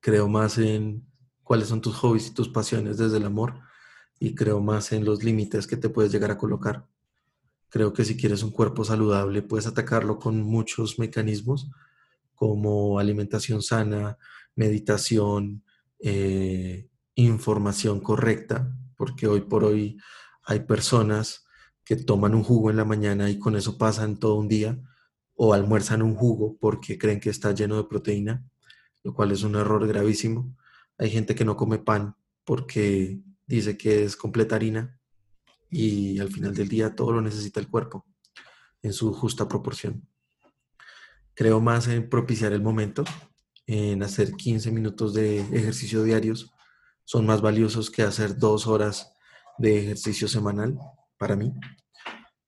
creo 0.00 0.28
más 0.28 0.56
en 0.56 1.04
cuáles 1.42 1.68
son 1.68 1.80
tus 1.80 1.97
hobbies 1.97 2.28
y 2.28 2.35
tus 2.35 2.49
pasiones 2.49 2.97
desde 2.97 3.18
el 3.18 3.26
amor 3.26 3.61
y 4.18 4.35
creo 4.35 4.61
más 4.61 4.92
en 4.92 5.04
los 5.04 5.23
límites 5.23 5.66
que 5.66 5.76
te 5.76 5.88
puedes 5.88 6.12
llegar 6.12 6.30
a 6.30 6.38
colocar. 6.38 6.87
Creo 7.68 7.92
que 7.92 8.04
si 8.04 8.16
quieres 8.16 8.42
un 8.42 8.52
cuerpo 8.52 8.85
saludable, 8.85 9.42
puedes 9.42 9.66
atacarlo 9.66 10.18
con 10.18 10.42
muchos 10.42 10.99
mecanismos 10.99 11.71
como 12.35 12.99
alimentación 12.99 13.62
sana, 13.62 14.18
meditación, 14.54 15.64
eh, 15.99 16.88
información 17.14 18.00
correcta, 18.00 18.76
porque 18.97 19.26
hoy 19.26 19.40
por 19.40 19.64
hoy 19.64 19.99
hay 20.44 20.61
personas 20.61 21.44
que 21.85 21.97
toman 21.97 22.35
un 22.35 22.44
jugo 22.44 22.71
en 22.71 22.76
la 22.76 22.85
mañana 22.85 23.28
y 23.28 23.38
con 23.38 23.56
eso 23.56 23.76
pasan 23.76 24.18
todo 24.18 24.37
un 24.37 24.49
día, 24.49 24.78
o 25.44 25.54
almuerzan 25.54 26.02
un 26.02 26.14
jugo 26.14 26.56
porque 26.61 26.96
creen 26.96 27.18
que 27.18 27.28
está 27.28 27.50
lleno 27.52 27.76
de 27.76 27.82
proteína, 27.82 28.44
lo 29.02 29.12
cual 29.12 29.32
es 29.32 29.42
un 29.42 29.56
error 29.56 29.84
gravísimo. 29.88 30.56
Hay 30.99 31.11
gente 31.11 31.34
que 31.34 31.44
no 31.44 31.56
come 31.56 31.80
pan 31.80 32.14
porque 32.44 33.18
dice 33.44 33.76
que 33.76 34.04
es 34.04 34.14
completa 34.14 34.54
harina 34.54 35.00
y 35.68 36.20
al 36.20 36.30
final 36.30 36.54
del 36.54 36.68
día 36.68 36.94
todo 36.94 37.11
lo 37.11 37.20
necesita 37.20 37.58
el 37.58 37.66
cuerpo 37.66 38.06
en 38.82 38.92
su 38.92 39.12
justa 39.12 39.49
proporción. 39.49 40.06
Creo 41.34 41.61
más 41.61 41.88
en 41.88 42.08
propiciar 42.08 42.52
el 42.52 42.62
momento, 42.62 43.02
en 43.66 44.04
hacer 44.04 44.34
15 44.34 44.70
minutos 44.70 45.12
de 45.12 45.40
ejercicio 45.40 46.04
diarios. 46.04 46.52
Son 47.02 47.26
más 47.26 47.40
valiosos 47.40 47.90
que 47.90 48.02
hacer 48.02 48.38
dos 48.38 48.68
horas 48.68 49.12
de 49.58 49.80
ejercicio 49.80 50.28
semanal 50.28 50.78
para 51.18 51.34
mí. 51.34 51.52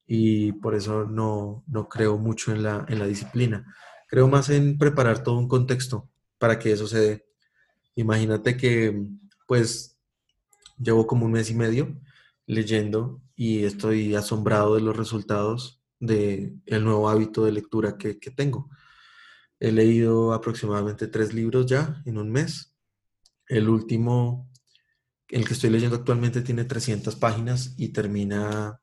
Y 0.07 0.53
por 0.53 0.75
eso 0.75 1.05
no, 1.05 1.65
no 1.67 1.89
creo 1.89 2.19
mucho 2.19 2.53
en 2.53 2.63
la, 2.63 2.85
en 2.89 2.99
la 2.99 3.07
disciplina. 3.07 3.75
Creo 4.09 4.29
más 4.29 4.51
en 4.51 4.79
preparar 4.79 5.23
todo 5.23 5.39
un 5.39 5.49
contexto 5.49 6.11
para 6.39 6.59
que 6.59 6.73
eso 6.73 6.87
se 6.87 6.99
dé. 6.99 7.27
Imagínate 7.97 8.57
que 8.57 9.07
pues 9.47 9.99
llevo 10.79 11.07
como 11.07 11.27
un 11.27 11.33
mes 11.33 11.51
y 11.51 11.55
medio 11.55 11.99
leyendo 12.47 13.23
y 13.37 13.65
estoy 13.65 14.15
asombrado 14.15 14.75
de 14.75 14.83
los 14.83 14.97
resultados 14.97 15.83
del 15.99 16.61
el 16.67 16.85
nuevo 16.85 17.09
hábito 17.09 17.45
de 17.45 17.53
lectura 17.53 17.97
que, 17.97 18.19
que 18.19 18.31
tengo. 18.31 18.69
He 19.61 19.73
leído 19.73 20.33
aproximadamente 20.33 21.07
tres 21.07 21.33
libros 21.33 21.67
ya 21.67 22.03
en 22.05 22.19
un 22.19 22.31
mes. 22.31 22.75
El 23.49 23.69
último, 23.69 24.51
el 25.29 25.47
que 25.47 25.55
estoy 25.55 25.71
leyendo 25.71 25.97
actualmente, 25.97 26.43
tiene 26.43 26.65
300 26.65 27.17
páginas 27.17 27.75
y 27.79 27.89
termina, 27.89 28.81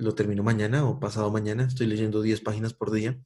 lo 0.00 0.14
termino 0.14 0.42
mañana 0.42 0.84
o 0.84 0.98
pasado 1.00 1.30
mañana. 1.30 1.64
Estoy 1.64 1.86
leyendo 1.86 2.22
10 2.22 2.40
páginas 2.40 2.74
por 2.74 2.90
día. 2.90 3.18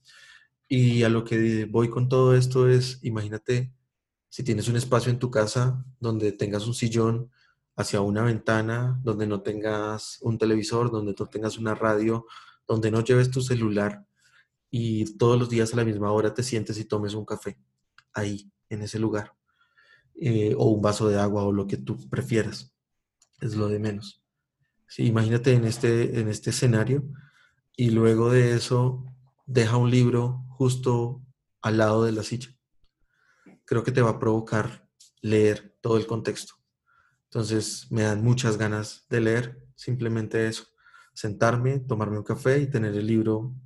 Y 0.69 1.03
a 1.03 1.09
lo 1.09 1.25
que 1.25 1.67
voy 1.67 1.91
con 1.91 2.09
todo 2.09 2.35
esto 2.35 2.69
es, 2.69 2.99
imagínate 3.03 3.73
si 4.29 4.43
tienes 4.43 4.69
un 4.69 4.77
espacio 4.77 5.11
en 5.13 5.19
tu 5.19 5.31
casa 5.31 5.85
donde 6.01 6.33
tengas 6.33 6.67
un 6.67 6.75
sillón, 6.75 7.31
hacia 7.77 8.01
una 8.01 8.23
ventana 8.23 9.01
donde 9.03 9.27
no 9.27 9.43
tengas 9.43 10.19
un 10.23 10.39
televisor, 10.39 10.91
donde 10.91 11.15
no 11.19 11.27
tengas 11.27 11.59
una 11.59 11.75
radio, 11.75 12.27
donde 12.67 12.91
no 12.91 13.03
lleves 13.03 13.31
tu 13.31 13.41
celular 13.41 14.07
y 14.71 15.17
todos 15.17 15.39
los 15.39 15.49
días 15.49 15.73
a 15.73 15.77
la 15.77 15.85
misma 15.85 16.13
hora 16.13 16.35
te 16.35 16.43
sientes 16.43 16.79
y 16.79 16.85
tomes 16.85 17.15
un 17.15 17.25
café 17.25 17.59
ahí, 18.13 18.51
en 18.69 18.83
ese 18.83 18.99
lugar, 18.99 19.35
eh, 20.15 20.55
o 20.57 20.71
un 20.71 20.83
vaso 20.83 21.09
de 21.09 21.21
agua 21.21 21.45
o 21.45 21.53
lo 21.53 21.67
que 21.67 21.77
tú 21.77 22.09
prefieras, 22.09 22.73
es 23.41 23.55
lo 23.57 23.69
de 23.69 23.79
menos. 23.79 24.24
Imagínate 24.99 25.53
en 25.53 25.65
este, 25.65 26.21
en 26.21 26.29
este 26.29 26.51
escenario 26.51 27.05
y 27.77 27.91
luego 27.91 28.31
de 28.31 28.55
eso 28.55 29.05
deja 29.47 29.77
un 29.77 29.91
libro 29.91 30.45
justo 30.51 31.23
al 31.63 31.79
lado 31.79 32.05
de 32.05 32.13
la 32.13 32.23
silla. 32.23 32.51
Creo 33.65 33.83
que 33.83 33.93
te 33.93 34.03
va 34.03 34.11
a 34.11 34.19
provocar 34.19 34.89
leer 35.21 35.77
todo 35.81 35.97
el 35.97 36.07
contexto 36.07 36.55
entonces 37.35 37.91
me 37.91 38.03
dan 38.03 38.23
muchas 38.23 38.57
ganas 38.57 39.07
de 39.11 39.21
leer, 39.21 39.61
simplemente 39.75 40.47
eso, 40.47 40.67
sentarme, 41.15 41.81
tomarme 41.81 42.19
un 42.19 42.23
café 42.23 42.61
y 42.61 42.71
tener 42.71 42.95
el 42.95 43.09
libro 43.09 43.57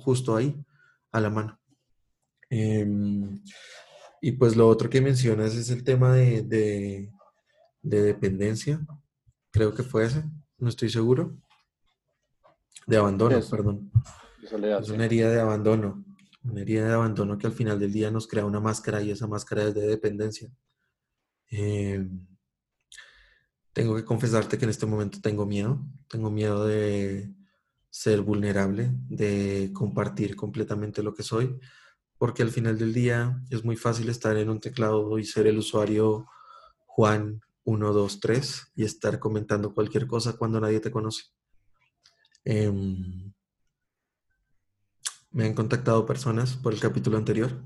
justo 0.00 0.34
ahí, 0.34 0.60
a 1.12 1.20
la 1.20 1.30
mano. 1.30 1.60
Em, 2.50 3.40
y 4.20 4.32
pues 4.32 4.56
lo 4.56 4.66
otro 4.66 4.90
que 4.90 5.00
mencionas 5.00 5.54
es 5.54 5.70
el 5.70 5.84
tema 5.84 6.12
de, 6.14 6.42
de, 6.42 8.02
dependencia. 8.02 8.84
Creo 9.52 9.72
que 9.72 9.84
fue 9.84 10.06
ese, 10.06 10.24
no 10.62 10.68
estoy 10.68 10.88
seguro. 10.88 11.36
De 12.86 12.96
abandono, 12.96 13.38
perdón. 13.50 13.90
es 14.42 14.88
una 14.88 15.04
herida 15.04 15.30
de 15.30 15.40
abandono. 15.40 16.04
Una 16.44 16.62
herida 16.62 16.86
de 16.86 16.94
abandono 16.94 17.38
que 17.38 17.46
al 17.46 17.52
final 17.52 17.78
del 17.78 17.92
día 17.92 18.10
nos 18.10 18.26
crea 18.26 18.46
una 18.46 18.60
máscara 18.60 19.02
y 19.02 19.10
esa 19.10 19.26
máscara 19.26 19.64
es 19.64 19.74
de 19.74 19.86
dependencia. 19.86 20.50
Em, 21.48 22.26
tengo 23.72 23.94
que 23.94 24.04
confesarte 24.04 24.58
que 24.58 24.64
en 24.64 24.70
este 24.70 24.86
momento 24.86 25.20
tengo 25.20 25.46
miedo. 25.46 25.84
Tengo 26.08 26.30
miedo 26.30 26.66
de 26.66 27.32
ser 27.90 28.22
vulnerable, 28.22 28.90
de 29.08 29.70
compartir 29.74 30.34
completamente 30.34 31.02
lo 31.02 31.12
que 31.14 31.22
soy 31.22 31.58
porque 32.22 32.44
al 32.44 32.50
final 32.50 32.78
del 32.78 32.94
día 32.94 33.42
es 33.50 33.64
muy 33.64 33.74
fácil 33.74 34.08
estar 34.08 34.36
en 34.36 34.48
un 34.48 34.60
teclado 34.60 35.18
y 35.18 35.24
ser 35.24 35.48
el 35.48 35.58
usuario 35.58 36.28
Juan 36.86 37.40
123 37.64 38.72
y 38.76 38.84
estar 38.84 39.18
comentando 39.18 39.74
cualquier 39.74 40.06
cosa 40.06 40.36
cuando 40.36 40.60
nadie 40.60 40.80
te 40.80 40.90
conoce. 40.90 41.24
Em, 42.44 43.32
me 45.30 45.46
han 45.46 45.54
contactado 45.54 46.04
personas 46.04 46.56
por 46.56 46.72
el 46.74 46.80
capítulo 46.80 47.16
anterior, 47.16 47.62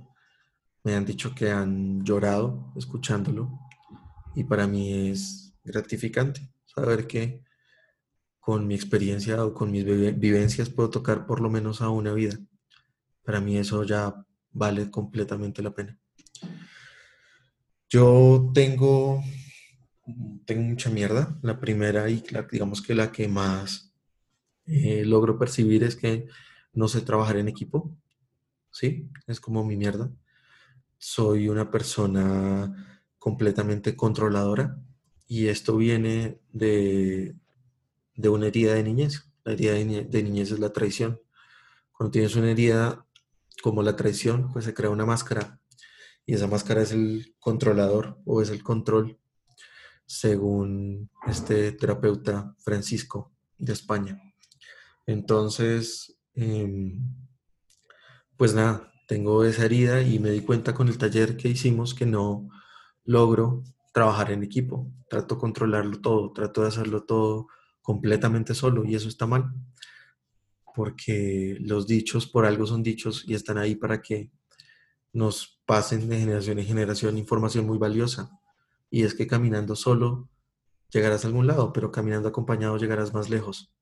me 0.85 0.95
han 0.95 1.05
dicho 1.05 1.35
que 1.35 1.50
han 1.50 2.05
llorado 2.05 2.73
escuchándolo 2.76 3.59
y 4.35 4.45
para 4.45 4.67
mí 4.67 5.09
es 5.09 5.55
gratificante 5.65 6.49
saber 6.67 7.07
que 7.07 7.43
con 8.38 8.67
mi 8.67 8.76
experiencia 8.76 9.45
o 9.45 9.53
con 9.53 9.73
mis 9.73 9.85
vivencias 9.85 10.71
puedo 10.71 10.88
tocar 10.91 11.26
por 11.26 11.41
lo 11.41 11.50
menos 11.50 11.83
a 11.83 11.91
una 11.91 12.12
vida. 12.12 12.38
Para 13.25 13.41
mí 13.41 13.57
eso 13.57 13.83
ya 13.83 14.25
vale 14.53 14.88
completamente 14.88 15.62
la 15.62 15.75
pena. 15.75 15.99
Yo 17.88 18.53
tengo, 18.55 19.21
tengo 20.45 20.63
mucha 20.63 20.91
mierda. 20.91 21.39
La 21.43 21.61
primera 21.61 22.09
y 22.09 22.23
digamos 22.51 22.83
que 22.83 22.95
la 22.95 23.13
que 23.13 23.29
más 23.29 23.93
eh, 24.67 25.05
logro 25.05 25.39
percibir 25.39 25.85
es 25.85 25.97
que 25.97 26.27
no 26.73 26.89
sé 26.89 27.01
trabajar 27.03 27.37
en 27.37 27.49
equipo. 27.49 27.97
Sí, 28.71 29.09
es 29.27 29.41
como 29.41 29.65
mi 29.65 29.77
mierda. 29.77 30.11
Soy 30.99 31.49
una 31.49 31.71
persona 31.71 33.03
completamente 33.19 33.97
controladora 33.97 34.79
y 35.27 35.49
esto 35.49 35.77
viene 35.77 36.41
de, 36.53 37.37
de 38.15 38.29
una 38.29 38.47
herida 38.47 38.75
de 38.75 38.83
niñez. 38.83 39.31
La 39.45 39.53
herida 39.53 39.75
de 39.75 40.23
niñez 40.23 40.53
es 40.53 40.59
la 40.59 40.73
traición. 40.73 41.21
Cuando 41.93 42.13
tienes 42.13 42.37
una 42.37 42.51
herida 42.51 43.07
como 43.63 43.83
la 43.83 43.97
traición, 43.97 44.53
pues 44.53 44.65
se 44.65 44.75
crea 44.75 44.91
una 44.91 45.07
máscara 45.07 45.61
y 46.27 46.35
esa 46.35 46.49
máscara 46.49 46.83
es 46.83 46.93
el 46.93 47.35
controlador 47.39 48.19
o 48.25 48.43
es 48.43 48.51
el 48.51 48.63
control, 48.63 49.19
según 50.07 51.11
este 51.27 51.73
terapeuta 51.73 52.55
Francisco 52.59 53.33
de 53.59 53.73
España. 53.73 54.21
Entonces, 55.07 56.19
em, 56.35 57.01
pues 58.37 58.55
nada, 58.55 58.93
tengo 59.09 59.45
esa 59.45 59.65
herida 59.65 60.03
y 60.03 60.19
me 60.19 60.31
di 60.31 60.41
cuenta 60.41 60.75
con 60.75 60.89
el 60.89 60.99
taller 60.99 61.37
que 61.37 61.49
hicimos 61.49 61.95
que 61.95 62.07
no 62.07 62.49
logro 63.04 63.63
trabajar 63.93 64.30
en 64.33 64.43
equipo, 64.43 64.91
trato 65.09 65.37
de 65.37 65.41
controlarlo 65.41 66.00
todo, 66.00 66.33
trato 66.33 66.63
de 66.63 66.69
hacerlo 66.69 67.04
todo 67.04 67.49
completamente 67.83 68.54
solo 68.54 68.85
y 68.85 68.95
eso 68.95 69.09
está 69.09 69.26
mal 69.26 69.54
porque 70.76 71.57
los 71.61 71.87
dichos 71.87 72.26
por 72.26 72.45
algo 72.45 72.67
son 72.67 72.83
dichos 72.83 73.25
y 73.26 73.33
están 73.33 73.57
ahí 73.57 73.76
para 73.76 74.02
que 74.02 74.30
nos 75.11 75.59
pasen 75.65 76.07
de 76.07 76.19
generación 76.19 76.59
en 76.59 76.67
generación 76.67 77.17
información 77.17 77.67
muy 77.67 77.78
valiosa. 77.78 78.30
Y 78.91 79.05
es 79.05 79.15
que 79.15 79.27
caminando 79.27 79.77
solo 79.77 80.29
llegarás 80.91 81.25
a 81.25 81.29
algún 81.29 81.47
lado, 81.47 81.73
pero 81.73 81.93
caminando 81.93 82.29
acompañado 82.29 82.77
llegarás 82.77 83.13
más 83.13 83.31
lejos. 83.31 83.73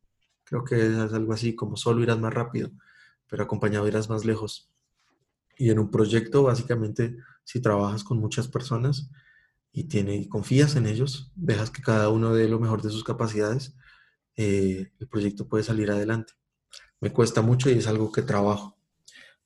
Creo 0.44 0.64
que 0.64 0.86
es 0.86 1.12
algo 1.12 1.32
así, 1.32 1.54
como 1.54 1.76
solo 1.76 2.02
irás 2.02 2.18
más 2.18 2.32
rápido, 2.32 2.70
pero 3.28 3.44
acompañado 3.44 3.88
irás 3.88 4.08
más 4.08 4.24
lejos. 4.24 4.70
Y 5.58 5.70
en 5.70 5.78
un 5.78 5.90
proyecto, 5.90 6.42
básicamente, 6.42 7.16
si 7.44 7.60
trabajas 7.60 8.04
con 8.04 8.18
muchas 8.18 8.48
personas 8.48 9.10
y, 9.72 9.84
tiene, 9.84 10.28
confías 10.28 10.76
en 10.76 10.86
ellos, 10.86 11.32
dejas 11.34 11.70
que 11.70 11.82
cada 11.82 12.08
uno 12.10 12.34
dé 12.34 12.48
lo 12.48 12.60
mejor 12.60 12.82
de 12.82 12.90
sus 12.90 13.04
capacidades, 13.04 13.76
eh, 14.36 14.92
el 14.98 15.08
proyecto 15.08 15.48
puede 15.48 15.64
salir 15.64 15.90
adelante 15.90 16.34
me 17.04 17.12
cuesta 17.12 17.42
mucho 17.42 17.70
y 17.70 17.74
es 17.74 17.86
algo 17.86 18.10
que 18.10 18.22
trabajo. 18.22 18.78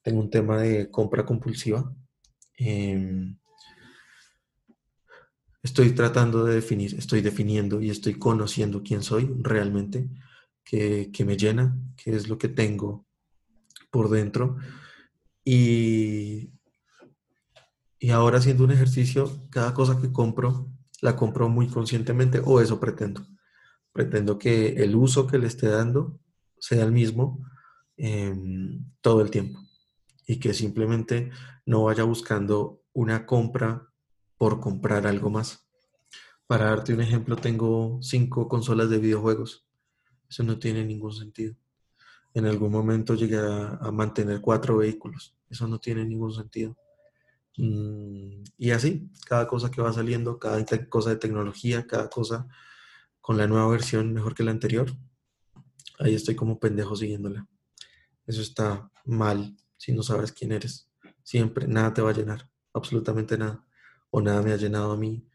Tengo 0.03 0.21
un 0.21 0.31
tema 0.31 0.59
de 0.61 0.90
compra 0.90 1.27
compulsiva. 1.27 1.92
Em, 2.57 3.38
estoy 5.68 5.92
tratando 5.92 6.44
de 6.44 6.54
definir, 6.54 6.94
estoy 6.94 7.20
definiendo 7.20 7.81
y 7.83 7.90
estoy 7.90 8.14
conociendo 8.14 8.83
quién 8.83 9.02
soy 9.02 9.31
realmente, 9.40 10.09
qué, 10.64 11.11
me 11.26 11.37
llena, 11.37 11.76
qué 11.96 12.16
es 12.16 12.28
lo 12.28 12.38
que 12.38 12.48
tengo 12.48 13.07
por 13.90 14.09
dentro. 14.09 14.57
Y, 15.44 16.50
y 17.98 18.11
ahora 18.11 18.38
haciendo 18.38 18.64
un 18.64 18.70
ejercicio, 18.70 19.46
cada 19.50 19.74
cosa 19.74 20.00
que 20.00 20.11
compro, 20.11 20.70
la 21.02 21.16
compro 21.16 21.48
muy 21.50 21.68
conscientemente 21.68 22.40
o 22.42 22.61
eso 22.61 22.81
pretendo. 22.81 23.26
Pretendo 23.92 24.38
que 24.38 24.68
el 24.83 24.96
uso 24.96 25.26
que 25.26 25.38
le 25.38 25.48
esté 25.48 25.68
dando 25.68 26.18
sea 26.59 26.85
el 26.85 26.92
mismo 26.92 27.46
em, 27.96 28.87
todo 29.02 29.20
el 29.20 29.31
tiempo 29.31 29.61
y 30.26 30.40
que 30.40 30.54
simplemente 30.54 31.31
no 31.66 31.85
vaya 31.85 32.04
buscando 32.04 32.83
una 32.94 33.26
compra 33.26 33.88
por 34.38 34.61
comprar 34.61 35.07
algo 35.07 35.29
más. 35.29 35.66
Para 36.46 36.66
darte 36.66 36.94
un 36.94 37.03
ejemplo, 37.03 37.37
tengo 37.37 37.98
cinco 38.01 38.48
consolas 38.48 38.88
de 38.88 38.98
videojuegos. 38.98 39.66
Eso 40.31 40.44
no 40.44 40.59
tiene 40.59 40.85
ningún 40.85 41.12
sentido. 41.12 41.55
En 42.33 42.46
algún 42.46 42.70
momento 42.70 43.14
llegué 43.14 43.38
a, 43.38 43.90
mantener 43.92 44.40
cuatro 44.40 44.79
vehículos. 44.79 45.37
Eso 45.51 45.66
no 45.66 45.79
tiene 45.79 46.05
ningún 46.05 46.33
sentido. 46.33 46.77
Mm, 47.57 48.44
y 48.57 48.70
así, 48.70 49.11
cada 49.27 49.46
cosa 49.48 49.70
que 49.70 49.83
va 49.83 49.92
saliendo, 49.92 50.38
cada 50.38 50.64
cosa 50.88 51.11
de 51.11 51.16
tecnología, 51.16 51.87
cada 51.87 52.09
cosa 52.09 52.46
con 53.20 53.37
la 53.37 53.46
nueva 53.46 53.68
versión 53.68 54.14
mejor 54.14 54.35
que 54.35 54.44
la 54.44 54.53
anterior, 54.53 54.90
ahí 55.98 56.14
estoy 56.14 56.35
como 56.35 56.59
pendejo 56.59 56.96
siguiéndola. 56.96 57.46
Eso 58.27 58.42
está 58.42 58.90
mal 59.05 59.57
si 59.77 59.92
no 59.92 60.03
sabes 60.03 60.33
quién 60.33 60.53
eres. 60.53 60.90
Siempre, 61.22 61.66
nada 61.66 61.92
te 61.92 62.03
va 62.03 62.11
a 62.11 62.14
llenar, 62.14 62.48
absolutamente 62.72 63.37
nada. 63.37 63.67
O 64.11 64.21
nada 64.21 64.42
me 64.42 64.53
ha 64.53 64.57
llenado 64.57 64.92
a 64.92 64.97
mí, 64.97 65.27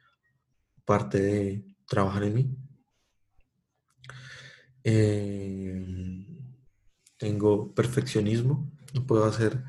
parte 0.85 1.19
de 1.19 1.75
trabajar 1.87 2.23
en 2.23 2.33
mí. 2.33 2.57
Eh, 4.83 6.27
tengo 7.17 7.73
perfeccionismo, 7.73 8.71
no 8.93 9.05
puedo 9.05 9.25
hacer 9.25 9.63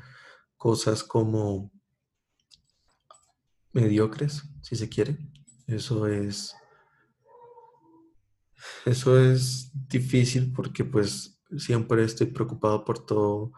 cosas 0.57 1.03
como 1.03 1.71
mediocres, 3.71 4.43
si 4.61 4.75
se 4.75 4.89
quiere. 4.89 5.17
Eso 5.67 6.07
es 6.07 6.55
eso 8.85 9.19
es 9.19 9.71
difícil 9.87 10.51
porque 10.53 10.83
pues 10.83 11.39
siempre 11.57 12.03
estoy 12.03 12.27
preocupado 12.27 12.83
por 12.85 13.05
todo. 13.05 13.51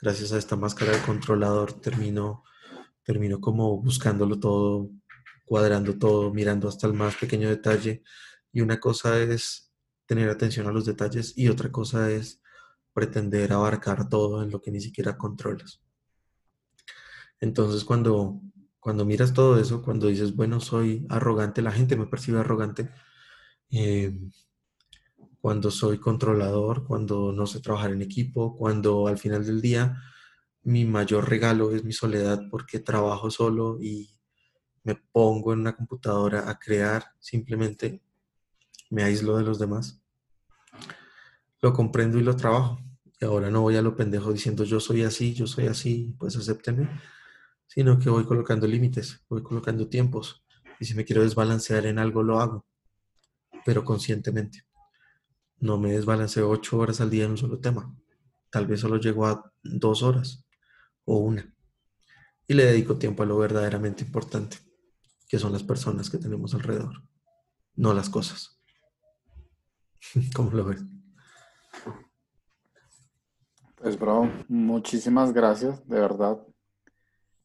Gracias 0.00 0.32
a 0.32 0.38
esta 0.38 0.56
máscara 0.56 0.92
de 0.92 1.02
controlador 1.02 1.72
termino, 1.72 2.44
termino 3.08 3.40
como 3.40 3.80
buscándolo 3.80 4.38
todo, 4.38 4.90
cuadrando 5.46 5.96
todo, 5.96 6.30
mirando 6.30 6.68
hasta 6.68 6.86
el 6.86 6.92
más 6.92 7.16
pequeño 7.16 7.48
detalle. 7.48 8.02
Y 8.52 8.60
una 8.60 8.78
cosa 8.78 9.18
es 9.18 9.72
tener 10.04 10.28
atención 10.28 10.66
a 10.66 10.72
los 10.72 10.84
detalles 10.84 11.32
y 11.34 11.48
otra 11.48 11.72
cosa 11.72 12.10
es 12.10 12.42
pretender 12.92 13.50
abarcar 13.54 14.10
todo 14.10 14.42
en 14.42 14.50
lo 14.50 14.60
que 14.60 14.70
ni 14.70 14.82
siquiera 14.82 15.16
controlas. 15.16 15.80
Entonces 17.40 17.82
cuando, 17.82 18.42
cuando 18.78 19.06
miras 19.06 19.32
todo 19.32 19.58
eso, 19.58 19.80
cuando 19.82 20.08
dices, 20.08 20.36
bueno, 20.36 20.60
soy 20.60 21.06
arrogante, 21.08 21.62
la 21.62 21.72
gente 21.72 21.96
me 21.96 22.08
percibe 22.08 22.40
arrogante, 22.40 22.90
eh, 23.70 24.20
cuando 25.40 25.70
soy 25.70 25.96
controlador, 25.96 26.84
cuando 26.86 27.32
no 27.32 27.46
sé 27.46 27.60
trabajar 27.60 27.90
en 27.92 28.02
equipo, 28.02 28.54
cuando 28.54 29.08
al 29.08 29.16
final 29.16 29.46
del 29.46 29.62
día 29.62 29.96
mi 30.68 30.84
mayor 30.84 31.26
regalo 31.26 31.74
es 31.74 31.82
mi 31.82 31.94
soledad 31.94 32.42
porque 32.50 32.78
trabajo 32.78 33.30
solo 33.30 33.78
y 33.80 34.14
me 34.84 34.96
pongo 34.96 35.54
en 35.54 35.60
una 35.60 35.74
computadora 35.74 36.50
a 36.50 36.58
crear, 36.58 37.06
simplemente 37.18 38.02
me 38.90 39.02
aíslo 39.02 39.38
de 39.38 39.44
los 39.44 39.58
demás. 39.58 40.02
Lo 41.62 41.72
comprendo 41.72 42.18
y 42.18 42.22
lo 42.22 42.36
trabajo. 42.36 42.78
Y 43.18 43.24
ahora 43.24 43.50
no 43.50 43.62
voy 43.62 43.76
a 43.76 43.82
lo 43.82 43.96
pendejo 43.96 44.30
diciendo 44.30 44.62
yo 44.64 44.78
soy 44.78 45.04
así, 45.04 45.32
yo 45.32 45.46
soy 45.46 45.68
así, 45.68 46.14
pues 46.18 46.36
acéptenme, 46.36 47.00
sino 47.66 47.98
que 47.98 48.10
voy 48.10 48.26
colocando 48.26 48.66
límites, 48.66 49.24
voy 49.30 49.42
colocando 49.42 49.88
tiempos. 49.88 50.44
Y 50.78 50.84
si 50.84 50.94
me 50.94 51.06
quiero 51.06 51.22
desbalancear 51.22 51.86
en 51.86 51.98
algo, 51.98 52.22
lo 52.22 52.40
hago, 52.40 52.66
pero 53.64 53.86
conscientemente 53.86 54.66
no 55.60 55.78
me 55.78 55.92
desbalanceo 55.92 56.50
ocho 56.50 56.76
horas 56.76 57.00
al 57.00 57.08
día 57.08 57.24
en 57.24 57.30
un 57.30 57.38
solo 57.38 57.58
tema. 57.58 57.90
Tal 58.50 58.66
vez 58.66 58.80
solo 58.80 58.98
llego 58.98 59.26
a 59.26 59.50
dos 59.62 60.02
horas 60.02 60.44
o 61.08 61.16
una. 61.18 61.54
Y 62.46 62.54
le 62.54 62.66
dedico 62.66 62.98
tiempo 62.98 63.22
a 63.22 63.26
lo 63.26 63.38
verdaderamente 63.38 64.04
importante, 64.04 64.58
que 65.26 65.38
son 65.38 65.52
las 65.52 65.62
personas 65.62 66.10
que 66.10 66.18
tenemos 66.18 66.54
alrededor, 66.54 67.02
no 67.76 67.94
las 67.94 68.10
cosas. 68.10 68.60
¿Cómo 70.34 70.50
lo 70.50 70.66
ves? 70.66 70.84
Pues, 73.76 73.98
bro, 73.98 74.30
muchísimas 74.48 75.32
gracias, 75.32 75.86
de 75.88 75.98
verdad. 75.98 76.46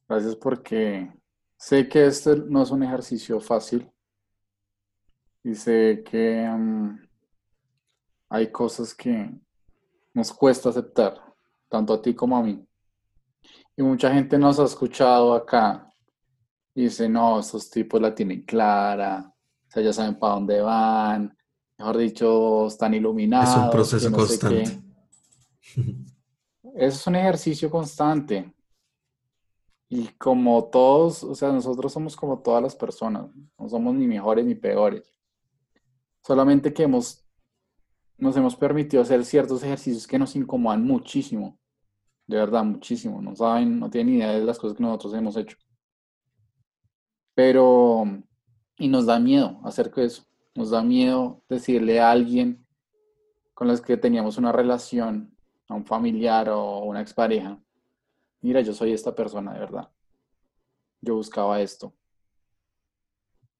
Gracias 0.09 0.35
porque 0.35 1.13
sé 1.55 1.87
que 1.87 2.05
este 2.05 2.35
no 2.35 2.63
es 2.63 2.71
un 2.71 2.83
ejercicio 2.83 3.39
fácil 3.39 3.89
y 5.43 5.55
sé 5.55 6.03
que 6.03 6.45
mm, 6.49 6.99
hay 8.29 8.51
cosas 8.51 8.93
que 8.93 9.31
nos 10.13 10.33
cuesta 10.33 10.69
aceptar, 10.69 11.33
tanto 11.69 11.93
a 11.93 12.01
ti 12.01 12.13
como 12.13 12.35
a 12.37 12.43
mí. 12.43 12.67
Y 13.75 13.81
mucha 13.81 14.13
gente 14.13 14.37
nos 14.37 14.59
ha 14.59 14.65
escuchado 14.65 15.33
acá 15.33 15.91
y 16.75 16.83
dice, 16.83 17.09
no, 17.09 17.39
estos 17.39 17.69
tipos 17.69 18.01
la 18.01 18.13
tienen 18.13 18.43
clara, 18.43 19.33
o 19.67 19.71
sea, 19.71 19.83
ya 19.83 19.93
saben 19.93 20.17
para 20.19 20.35
dónde 20.35 20.61
van, 20.61 21.35
mejor 21.77 21.97
dicho, 21.97 22.67
están 22.67 22.93
iluminados. 22.93 23.49
Es 23.49 23.57
un 23.57 23.69
proceso 23.69 24.11
constante. 24.11 24.81
Es 26.75 27.05
un 27.05 27.15
ejercicio 27.15 27.69
constante. 27.69 28.53
Y 29.89 30.07
como 30.17 30.63
todos, 30.65 31.23
o 31.23 31.35
sea, 31.35 31.51
nosotros 31.51 31.93
somos 31.93 32.15
como 32.15 32.39
todas 32.39 32.63
las 32.63 32.75
personas, 32.75 33.29
no 33.59 33.69
somos 33.69 33.93
ni 33.93 34.07
mejores 34.07 34.45
ni 34.45 34.55
peores. 34.55 35.07
Solamente 36.25 36.73
que 36.73 36.83
hemos, 36.83 37.23
nos 38.17 38.35
hemos 38.35 38.55
permitido 38.55 39.03
hacer 39.03 39.23
ciertos 39.23 39.61
ejercicios 39.63 40.07
que 40.07 40.17
nos 40.17 40.35
incomodan 40.35 40.83
muchísimo. 40.83 41.59
De 42.27 42.37
verdad, 42.37 42.63
muchísimo. 42.63 43.21
No 43.21 43.35
saben, 43.35 43.79
no 43.79 43.89
tienen 43.89 44.15
idea 44.15 44.31
de 44.31 44.45
las 44.45 44.57
cosas 44.57 44.77
que 44.77 44.83
nosotros 44.83 45.13
hemos 45.13 45.35
hecho. 45.37 45.57
Pero, 47.35 48.03
y 48.77 48.87
nos 48.87 49.05
da 49.05 49.19
miedo 49.19 49.59
hacer 49.63 49.91
eso. 49.97 50.25
Nos 50.55 50.69
da 50.69 50.83
miedo 50.83 51.43
decirle 51.49 51.99
a 51.99 52.11
alguien 52.11 52.65
con 53.53 53.67
los 53.67 53.81
que 53.81 53.97
teníamos 53.97 54.37
una 54.37 54.51
relación, 54.51 55.35
a 55.67 55.75
un 55.75 55.85
familiar 55.85 56.49
o 56.49 56.79
una 56.79 57.01
expareja, 57.01 57.59
mira, 58.41 58.61
yo 58.61 58.73
soy 58.73 58.93
esta 58.93 59.15
persona 59.15 59.53
de 59.53 59.59
verdad. 59.59 59.91
Yo 61.01 61.15
buscaba 61.15 61.61
esto. 61.61 61.93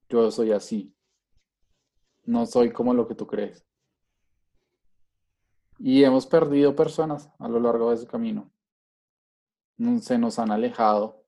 Yo 0.09 0.29
soy 0.31 0.51
así. 0.51 0.95
No 2.25 2.45
soy 2.45 2.71
como 2.71 2.93
lo 2.93 3.07
que 3.07 3.15
tú 3.15 3.27
crees. 3.27 3.65
Y 5.79 6.03
hemos 6.03 6.25
perdido 6.25 6.75
personas 6.75 7.29
a 7.39 7.47
lo 7.47 7.59
largo 7.59 7.89
de 7.89 7.95
ese 7.95 8.07
camino. 8.07 8.52
Se 10.01 10.17
nos 10.17 10.39
han 10.39 10.51
alejado 10.51 11.23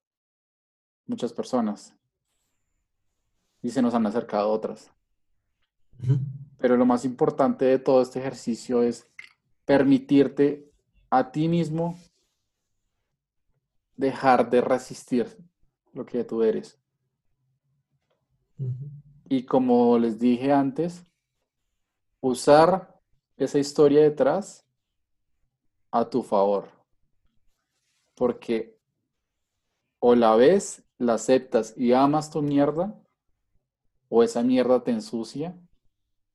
muchas 1.08 1.34
personas 1.34 1.94
y 3.62 3.70
se 3.72 3.82
nos 3.82 3.94
han 3.94 4.06
acercado 4.06 4.52
otras. 4.52 4.92
Pero 6.58 6.78
lo 6.78 6.86
más 6.86 7.06
importante 7.06 7.66
de 7.66 7.80
todo 7.80 8.02
este 8.02 8.20
ejercicio 8.20 8.84
es 8.84 9.08
permitirte 9.66 10.72
a 11.10 11.32
ti 11.32 11.48
mismo 11.48 11.98
dejar 13.96 14.50
de 14.50 14.62
resistir 14.62 15.38
lo 15.94 16.06
que 16.06 16.24
tú 16.24 16.44
eres. 16.44 16.78
Y 19.28 19.44
como 19.44 19.98
les 19.98 20.20
dije 20.20 20.52
antes, 20.52 21.04
usar 22.22 23.02
esa 23.38 23.60
historia 23.60 24.02
detrás 24.02 24.66
a 25.92 26.10
tu 26.10 26.22
favor. 26.22 26.75
Porque 28.16 28.76
o 30.00 30.16
la 30.16 30.36
ves, 30.36 30.84
la 30.98 31.16
aceptas 31.16 31.74
y 31.78 31.94
amas 31.94 32.32
tu 32.32 32.42
mierda, 32.42 33.00
o 34.10 34.24
esa 34.24 34.44
mierda 34.44 34.84
te 34.84 34.92
ensucia 34.92 35.60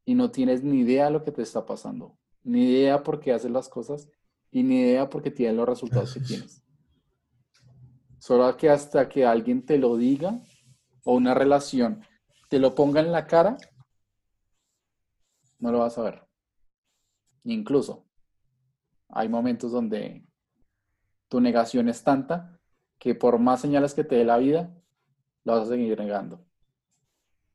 y 0.05 0.15
no 0.15 0.31
tienes 0.31 0.63
ni 0.63 0.81
idea 0.81 1.07
de 1.07 1.13
lo 1.13 1.25
que 1.25 1.33
te 1.33 1.43
está 1.43 1.65
pasando, 1.67 2.19
ni 2.43 2.65
idea 2.65 3.03
por 3.03 3.21
qué 3.21 3.33
haces 3.33 3.51
las 3.51 3.69
cosas 3.69 4.09
y 4.51 4.63
ni 4.63 4.81
idea 4.81 5.09
por 5.09 5.23
qué 5.23 5.31
tienes 5.31 5.57
los 5.57 5.69
resultados 5.69 6.13
que 6.15 6.21
tienes. 6.21 6.63
Solo 8.19 8.57
que 8.57 8.69
hasta 8.69 9.09
que 9.09 9.25
alguien 9.25 9.65
te 9.65 9.79
lo 9.79 9.97
diga 9.97 10.41
o 11.05 11.15
una 11.15 11.33
relación 11.33 12.05
te 12.49 12.59
lo 12.59 12.75
ponga 12.75 13.01
en 13.01 13.13
la 13.13 13.27
cara, 13.27 13.57
no 15.61 15.71
lo 15.71 15.79
vas 15.79 15.97
a 15.97 16.03
ver. 16.03 16.27
Incluso 17.45 18.05
hay 19.09 19.29
momentos 19.29 19.71
donde 19.71 20.27
tu 21.31 21.41
negación 21.41 21.89
es 21.89 22.03
tanta 22.03 22.59
que 22.99 23.15
por 23.15 23.39
más 23.39 23.61
señales 23.61 23.95
que 23.95 24.05
te 24.05 24.17
dé 24.17 24.25
la 24.25 24.37
vida, 24.37 24.75
lo 25.45 25.55
vas 25.55 25.63
a 25.63 25.71
seguir 25.71 25.99
negando. 25.99 26.45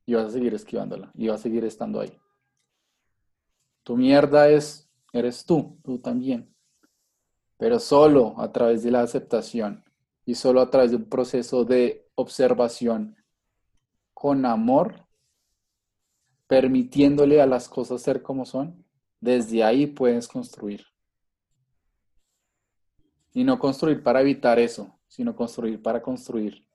Y 0.06 0.14
vas 0.14 0.28
a 0.28 0.32
seguir 0.32 0.54
esquivándola. 0.54 1.12
Y 1.14 1.28
vas 1.28 1.42
a 1.42 1.44
seguir 1.44 1.66
estando 1.66 2.00
ahí. 2.00 2.18
Tu 3.84 3.98
mierda 3.98 4.50
es, 4.50 4.90
eres 5.12 5.46
tú, 5.46 5.78
tú 5.84 6.00
también. 6.00 6.56
Pero 7.58 7.80
solo 7.80 8.34
a 8.40 8.52
través 8.52 8.82
de 8.82 8.92
la 8.92 9.02
aceptación 9.02 9.84
y 10.26 10.36
solo 10.36 10.62
a 10.62 10.70
través 10.70 10.92
de 10.92 10.98
un 10.98 11.10
proceso 11.10 11.66
de 11.66 12.08
observación 12.16 13.18
con 14.14 14.46
amor, 14.46 15.06
permitiéndole 16.48 17.42
a 17.42 17.46
las 17.46 17.68
cosas 17.68 18.02
ser 18.02 18.22
como 18.22 18.46
son, 18.46 18.86
desde 19.20 19.66
ahí 19.66 19.86
puedes 19.86 20.30
construir. 20.30 20.86
Y 23.36 23.44
no 23.44 23.60
construir 23.60 24.02
para 24.02 24.22
evitar 24.22 24.58
eso, 24.60 24.98
sino 25.08 25.36
construir 25.36 25.82
para 25.82 26.02
construir, 26.02 26.66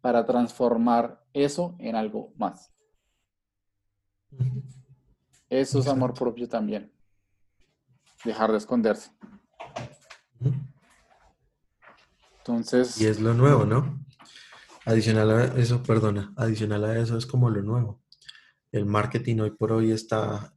para 0.00 0.24
transformar 0.24 1.22
eso 1.34 1.74
en 1.80 1.96
algo 1.96 2.32
más. 2.36 2.72
Eso 5.48 5.80
es 5.80 5.88
amor 5.88 6.14
propio 6.14 6.48
también. 6.48 6.92
Dejar 8.24 8.52
de 8.52 8.58
esconderse. 8.58 9.10
Entonces. 12.38 13.00
Y 13.00 13.06
es 13.06 13.20
lo 13.20 13.34
nuevo, 13.34 13.64
¿no? 13.64 13.98
Adicional 14.84 15.30
a 15.30 15.44
eso, 15.58 15.82
perdona, 15.82 16.32
adicional 16.36 16.84
a 16.84 16.98
eso 17.00 17.18
es 17.18 17.26
como 17.26 17.50
lo 17.50 17.62
nuevo. 17.62 18.00
El 18.70 18.86
marketing 18.86 19.40
hoy 19.40 19.50
por 19.50 19.72
hoy 19.72 19.90
está, 19.90 20.54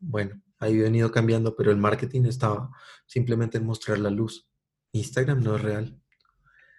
bueno, 0.00 0.42
ha 0.58 0.66
venido 0.66 1.12
cambiando, 1.12 1.54
pero 1.54 1.70
el 1.70 1.76
marketing 1.76 2.24
estaba 2.24 2.70
simplemente 3.06 3.58
en 3.58 3.66
mostrar 3.66 4.00
la 4.00 4.10
luz. 4.10 4.48
Instagram 4.92 5.42
no 5.42 5.56
es 5.56 5.62
real. 5.62 6.00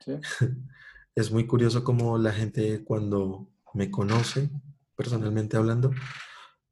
Es 1.15 1.29
muy 1.29 1.45
curioso 1.45 1.83
como 1.83 2.17
la 2.17 2.31
gente 2.33 2.83
cuando 2.83 3.47
me 3.75 3.91
conoce, 3.91 4.49
personalmente 4.95 5.57
hablando, 5.57 5.91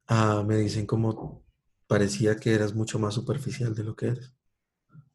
ah, 0.08 0.42
me 0.44 0.56
dicen 0.56 0.84
como 0.84 1.44
parecía 1.86 2.36
que 2.36 2.52
eras 2.52 2.74
mucho 2.74 2.98
más 2.98 3.14
superficial 3.14 3.72
de 3.72 3.84
lo 3.84 3.94
que 3.94 4.08
eres. 4.08 4.34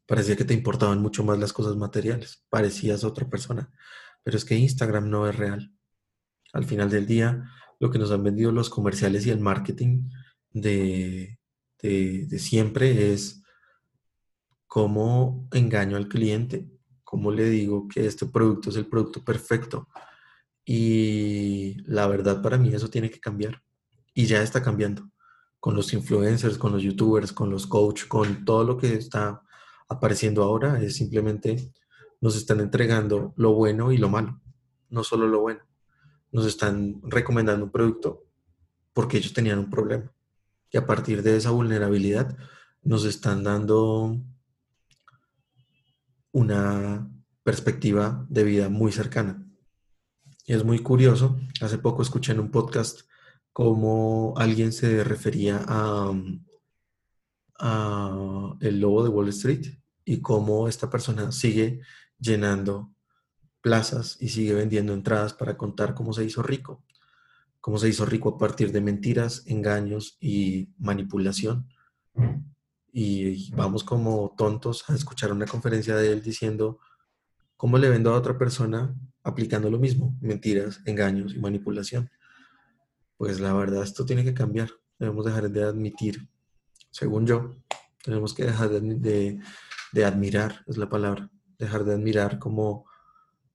Parecía 0.06 0.36
que 0.36 0.46
te 0.46 0.54
importaban 0.54 1.02
mucho 1.02 1.24
más 1.24 1.38
las 1.38 1.52
cosas 1.52 1.76
materiales. 1.76 2.42
Parecías 2.48 3.04
otra 3.04 3.28
persona. 3.28 3.70
Pero 4.22 4.36
es 4.36 4.44
que 4.46 4.56
Instagram 4.56 5.10
no 5.10 5.28
es 5.28 5.36
real. 5.36 5.74
Al 6.54 6.64
final 6.64 6.88
del 6.88 7.06
día, 7.06 7.50
lo 7.78 7.90
que 7.90 7.98
nos 7.98 8.10
han 8.10 8.22
vendido 8.22 8.50
los 8.50 8.70
comerciales 8.70 9.26
y 9.26 9.30
el 9.30 9.40
marketing 9.40 10.08
de, 10.50 11.38
de, 11.82 12.38
siempre 12.38 13.12
es 13.12 13.42
cómo 14.68 15.48
engaño 15.52 15.96
al 15.96 16.08
cliente, 16.08 16.68
cómo 17.02 17.32
le 17.32 17.48
digo 17.48 17.88
que 17.88 18.06
este 18.06 18.26
producto 18.26 18.70
es 18.70 18.76
el 18.76 18.86
producto 18.86 19.24
perfecto. 19.24 19.88
Y 20.64 21.76
la 21.90 22.06
verdad 22.06 22.42
para 22.42 22.58
mí 22.58 22.72
eso 22.72 22.88
tiene 22.88 23.10
que 23.10 23.18
cambiar. 23.18 23.62
Y 24.14 24.26
ya 24.26 24.42
está 24.42 24.62
cambiando. 24.62 25.10
Con 25.58 25.74
los 25.74 25.92
influencers, 25.92 26.58
con 26.58 26.72
los 26.72 26.82
youtubers, 26.82 27.32
con 27.32 27.50
los 27.50 27.66
coach, 27.66 28.06
con 28.06 28.44
todo 28.44 28.62
lo 28.62 28.76
que 28.76 28.94
está 28.94 29.42
apareciendo 29.88 30.44
ahora 30.44 30.80
es 30.80 30.96
simplemente 30.96 31.72
nos 32.20 32.36
están 32.36 32.60
entregando 32.60 33.32
lo 33.36 33.54
bueno 33.54 33.90
y 33.90 33.96
lo 33.96 34.08
malo, 34.08 34.40
no 34.90 35.02
solo 35.02 35.26
lo 35.26 35.40
bueno. 35.40 35.60
Nos 36.30 36.46
están 36.46 37.00
recomendando 37.04 37.64
un 37.64 37.70
producto 37.70 38.24
porque 38.92 39.16
ellos 39.16 39.32
tenían 39.32 39.58
un 39.60 39.70
problema. 39.70 40.12
Y 40.70 40.76
a 40.76 40.84
partir 40.86 41.22
de 41.22 41.36
esa 41.36 41.50
vulnerabilidad 41.50 42.36
nos 42.82 43.04
están 43.04 43.42
dando 43.42 44.20
una 46.32 47.10
perspectiva 47.42 48.26
de 48.28 48.44
vida 48.44 48.68
muy 48.68 48.92
cercana. 48.92 49.44
Y 50.46 50.54
es 50.54 50.64
muy 50.64 50.78
curioso, 50.80 51.38
hace 51.60 51.78
poco 51.78 52.02
escuché 52.02 52.32
en 52.32 52.40
un 52.40 52.50
podcast 52.50 53.02
cómo 53.52 54.34
alguien 54.36 54.72
se 54.72 55.04
refería 55.04 55.64
a, 55.66 56.12
el 58.60 58.80
lobo 58.80 59.02
de 59.02 59.08
Wall 59.08 59.28
Street 59.30 59.78
y 60.04 60.20
cómo 60.20 60.68
esta 60.68 60.88
persona 60.88 61.32
sigue 61.32 61.80
llenando 62.20 62.92
plazas 63.60 64.16
y 64.20 64.28
sigue 64.28 64.54
vendiendo 64.54 64.94
entradas 64.94 65.34
para 65.34 65.56
contar 65.56 65.94
cómo 65.94 66.12
se 66.12 66.24
hizo 66.24 66.42
rico, 66.42 66.84
cómo 67.60 67.78
se 67.78 67.88
hizo 67.88 68.06
rico 68.06 68.28
a 68.28 68.38
partir 68.38 68.70
de 68.70 68.80
mentiras, 68.80 69.42
engaños 69.46 70.16
y 70.20 70.68
manipulación. 70.78 71.68
Y 72.92 73.52
vamos 73.54 73.84
como 73.84 74.34
tontos 74.36 74.88
a 74.88 74.94
escuchar 74.94 75.32
una 75.32 75.46
conferencia 75.46 75.96
de 75.96 76.12
él 76.12 76.22
diciendo, 76.22 76.78
¿cómo 77.56 77.78
le 77.78 77.88
vendo 77.88 78.12
a 78.12 78.16
otra 78.16 78.38
persona 78.38 78.94
aplicando 79.22 79.70
lo 79.70 79.78
mismo? 79.78 80.16
Mentiras, 80.20 80.80
engaños 80.84 81.34
y 81.34 81.38
manipulación. 81.38 82.10
Pues 83.16 83.40
la 83.40 83.52
verdad, 83.52 83.82
esto 83.82 84.06
tiene 84.06 84.24
que 84.24 84.34
cambiar. 84.34 84.70
Debemos 84.98 85.24
dejar 85.24 85.50
de 85.50 85.64
admitir, 85.64 86.28
según 86.90 87.26
yo, 87.26 87.54
tenemos 88.02 88.34
que 88.34 88.44
dejar 88.44 88.70
de, 88.70 89.40
de 89.92 90.04
admirar, 90.04 90.64
es 90.66 90.76
la 90.76 90.88
palabra, 90.88 91.30
dejar 91.58 91.84
de 91.84 91.94
admirar 91.94 92.38
como 92.38 92.86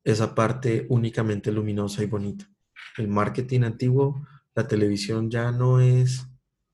esa 0.04 0.36
parte 0.36 0.86
únicamente 0.89 1.52
luminosa 1.52 2.04
y 2.04 2.08
bonita. 2.08 2.50
El 2.98 3.08
marketing 3.08 3.62
antiguo, 3.62 4.26
la 4.56 4.67
televisión 4.67 5.30
ya 5.30 5.52
no 5.52 5.80
es 5.80 6.28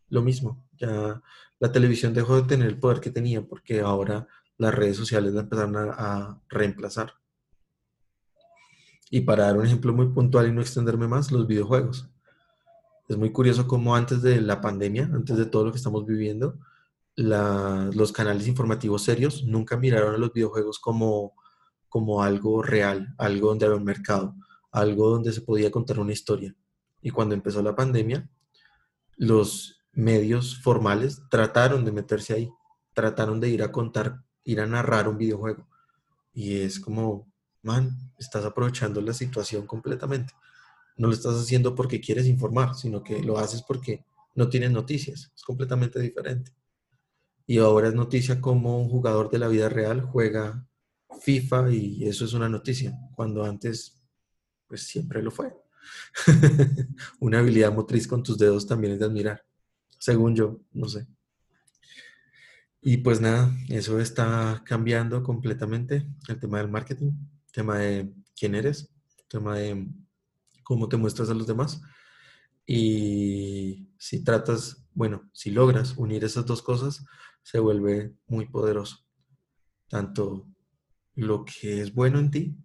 lo 0.10 0.22
mismo. 0.22 0.69
La 0.80 1.72
televisión 1.72 2.14
dejó 2.14 2.42
de 2.42 2.48
tener 2.48 2.68
el 2.68 2.80
poder 2.80 3.00
que 3.00 3.12
tenía 3.12 3.42
porque 3.42 3.82
ahora 3.82 4.28
las 4.58 4.74
redes 4.74 4.98
sociales 4.98 5.34
la 5.34 5.42
empezaron 5.42 5.76
a, 5.78 6.42
reemplazar. 6.50 7.14
Y 9.10 9.22
para 9.22 9.46
dar 9.46 9.58
un 9.58 9.66
ejemplo 9.66 9.94
muy 9.94 10.08
puntual 10.08 10.48
y 10.48 10.52
no 10.52 10.62
extenderme 10.62 11.08
más, 11.08 11.32
los 11.32 11.48
videojuegos. 11.48 12.10
Es 13.08 13.18
muy 13.18 13.32
curioso 13.32 13.68
cómo 13.68 13.96
antes 13.96 14.22
de 14.22 14.40
la 14.40 14.62
pandemia, 14.62 15.10
antes 15.12 15.36
de 15.38 15.46
todo 15.46 15.66
lo 15.66 15.72
que 15.72 15.78
estamos 15.78 16.06
viviendo, 16.06 16.60
los 17.16 18.12
canales 18.12 18.48
informativos 18.48 19.04
serios 19.04 19.44
nunca 19.44 19.78
miraron 19.78 20.16
a 20.16 20.18
los 20.18 20.32
videojuegos 20.32 20.80
como, 20.80 21.34
como 21.88 22.22
algo 22.22 22.62
real, 22.62 23.16
algo 23.18 23.50
donde 23.50 23.66
había 23.66 23.78
un 23.78 23.84
mercado, 23.84 24.36
algo 24.72 25.10
donde 25.10 25.34
se 25.34 25.42
podía 25.42 25.72
contar 25.72 26.00
una 26.00 26.14
historia. 26.14 26.56
Y 27.02 27.10
cuando 27.10 27.34
empezó 27.34 27.64
la 27.64 27.76
pandemia, 27.76 28.30
los 29.18 29.79
medios 29.94 30.62
formales 30.62 31.22
trataron 31.30 31.86
de 31.86 31.92
meterse 31.92 32.34
ahí, 32.34 32.50
trataron 32.94 33.40
de 33.40 33.50
ir 33.50 33.64
a 33.64 33.72
contar, 33.72 34.24
ir 34.44 34.62
a 34.62 34.66
narrar 34.66 35.08
un 35.08 35.18
videojuego. 35.18 35.68
Y 36.34 36.62
es 36.62 36.80
como, 36.80 37.32
man, 37.64 37.98
estás 38.18 38.46
aprovechando 38.46 39.02
la 39.02 39.14
situación 39.14 39.66
completamente. 39.66 40.34
No 40.98 41.08
lo 41.08 41.14
estás 41.14 41.36
haciendo 41.36 41.76
porque 41.76 42.02
quieres 42.02 42.26
informar, 42.26 42.76
sino 42.76 43.04
que 43.04 43.22
lo 43.22 43.38
haces 43.38 43.62
porque 43.62 44.06
no 44.36 44.50
tienes 44.50 44.72
noticias. 44.72 45.32
Es 45.36 45.44
completamente 45.44 46.00
diferente. 46.00 46.54
Y 47.46 47.58
ahora 47.58 47.88
es 47.88 47.96
noticia 47.96 48.40
como 48.40 48.80
un 48.80 48.90
jugador 48.90 49.30
de 49.30 49.40
la 49.40 49.48
vida 49.48 49.70
real 49.70 50.02
juega 50.02 50.68
FIFA 51.22 51.72
y 51.72 52.08
eso 52.08 52.26
es 52.26 52.34
una 52.34 52.48
noticia, 52.48 52.96
cuando 53.16 53.44
antes 53.44 54.00
pues 54.68 54.84
siempre 54.84 55.24
lo 55.24 55.32
fue. 55.32 55.52
una 57.20 57.40
habilidad 57.40 57.74
motriz 57.74 58.08
con 58.08 58.22
tus 58.22 58.38
dedos 58.38 58.68
también 58.68 58.94
es 58.94 59.00
de 59.00 59.06
admirar 59.06 59.49
según 60.00 60.36
yo, 60.36 60.60
no 60.74 60.90
sé. 60.90 61.08
Y 62.82 62.98
pues 62.98 63.20
nada, 63.20 63.52
eso 63.68 64.00
está 64.00 64.64
cambiando 64.66 65.22
completamente, 65.22 66.08
el 66.28 66.40
tema 66.40 66.60
del 66.60 66.70
marketing, 66.70 67.12
el 67.48 67.52
tema 67.52 67.78
de 67.78 68.14
quién 68.36 68.56
eres, 68.56 68.90
el 69.18 69.28
tema 69.28 69.58
de 69.58 69.88
cómo 70.64 70.88
te 70.88 70.98
muestras 70.98 71.30
a 71.30 71.34
los 71.34 71.46
demás. 71.46 71.82
Y 72.66 73.90
si 73.98 74.24
tratas, 74.24 74.86
bueno, 74.94 75.30
si 75.34 75.52
logras 75.52 75.98
unir 75.98 76.24
esas 76.24 76.46
dos 76.46 76.62
cosas, 76.62 77.06
se 77.44 77.60
vuelve 77.60 78.16
muy 78.28 78.48
poderoso. 78.48 79.00
Tanto 79.90 80.48
lo 81.16 81.44
que 81.44 81.82
es 81.82 81.94
bueno 81.94 82.20
en 82.20 82.32
ti 82.32 82.56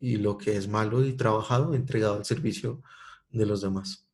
y 0.00 0.16
lo 0.16 0.38
que 0.38 0.56
es 0.56 0.68
malo 0.68 1.04
y 1.04 1.12
trabajado 1.14 1.74
entregado 1.74 2.14
al 2.14 2.24
servicio 2.24 2.82
de 3.30 3.44
los 3.44 3.60
demás. 3.60 4.07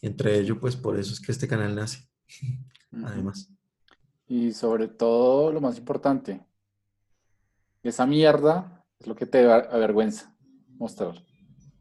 Y 0.00 0.06
entre 0.06 0.38
ello, 0.38 0.58
pues 0.58 0.76
por 0.76 0.98
eso 0.98 1.12
es 1.12 1.20
que 1.20 1.32
este 1.32 1.46
canal 1.46 1.74
nace, 1.74 2.08
además. 3.04 3.52
Y 4.26 4.52
sobre 4.52 4.88
todo, 4.88 5.52
lo 5.52 5.60
más 5.60 5.76
importante, 5.76 6.44
esa 7.82 8.06
mierda 8.06 8.84
es 8.98 9.06
lo 9.06 9.14
que 9.14 9.26
te 9.26 9.50
avergüenza 9.50 10.34
mostrar. 10.78 11.22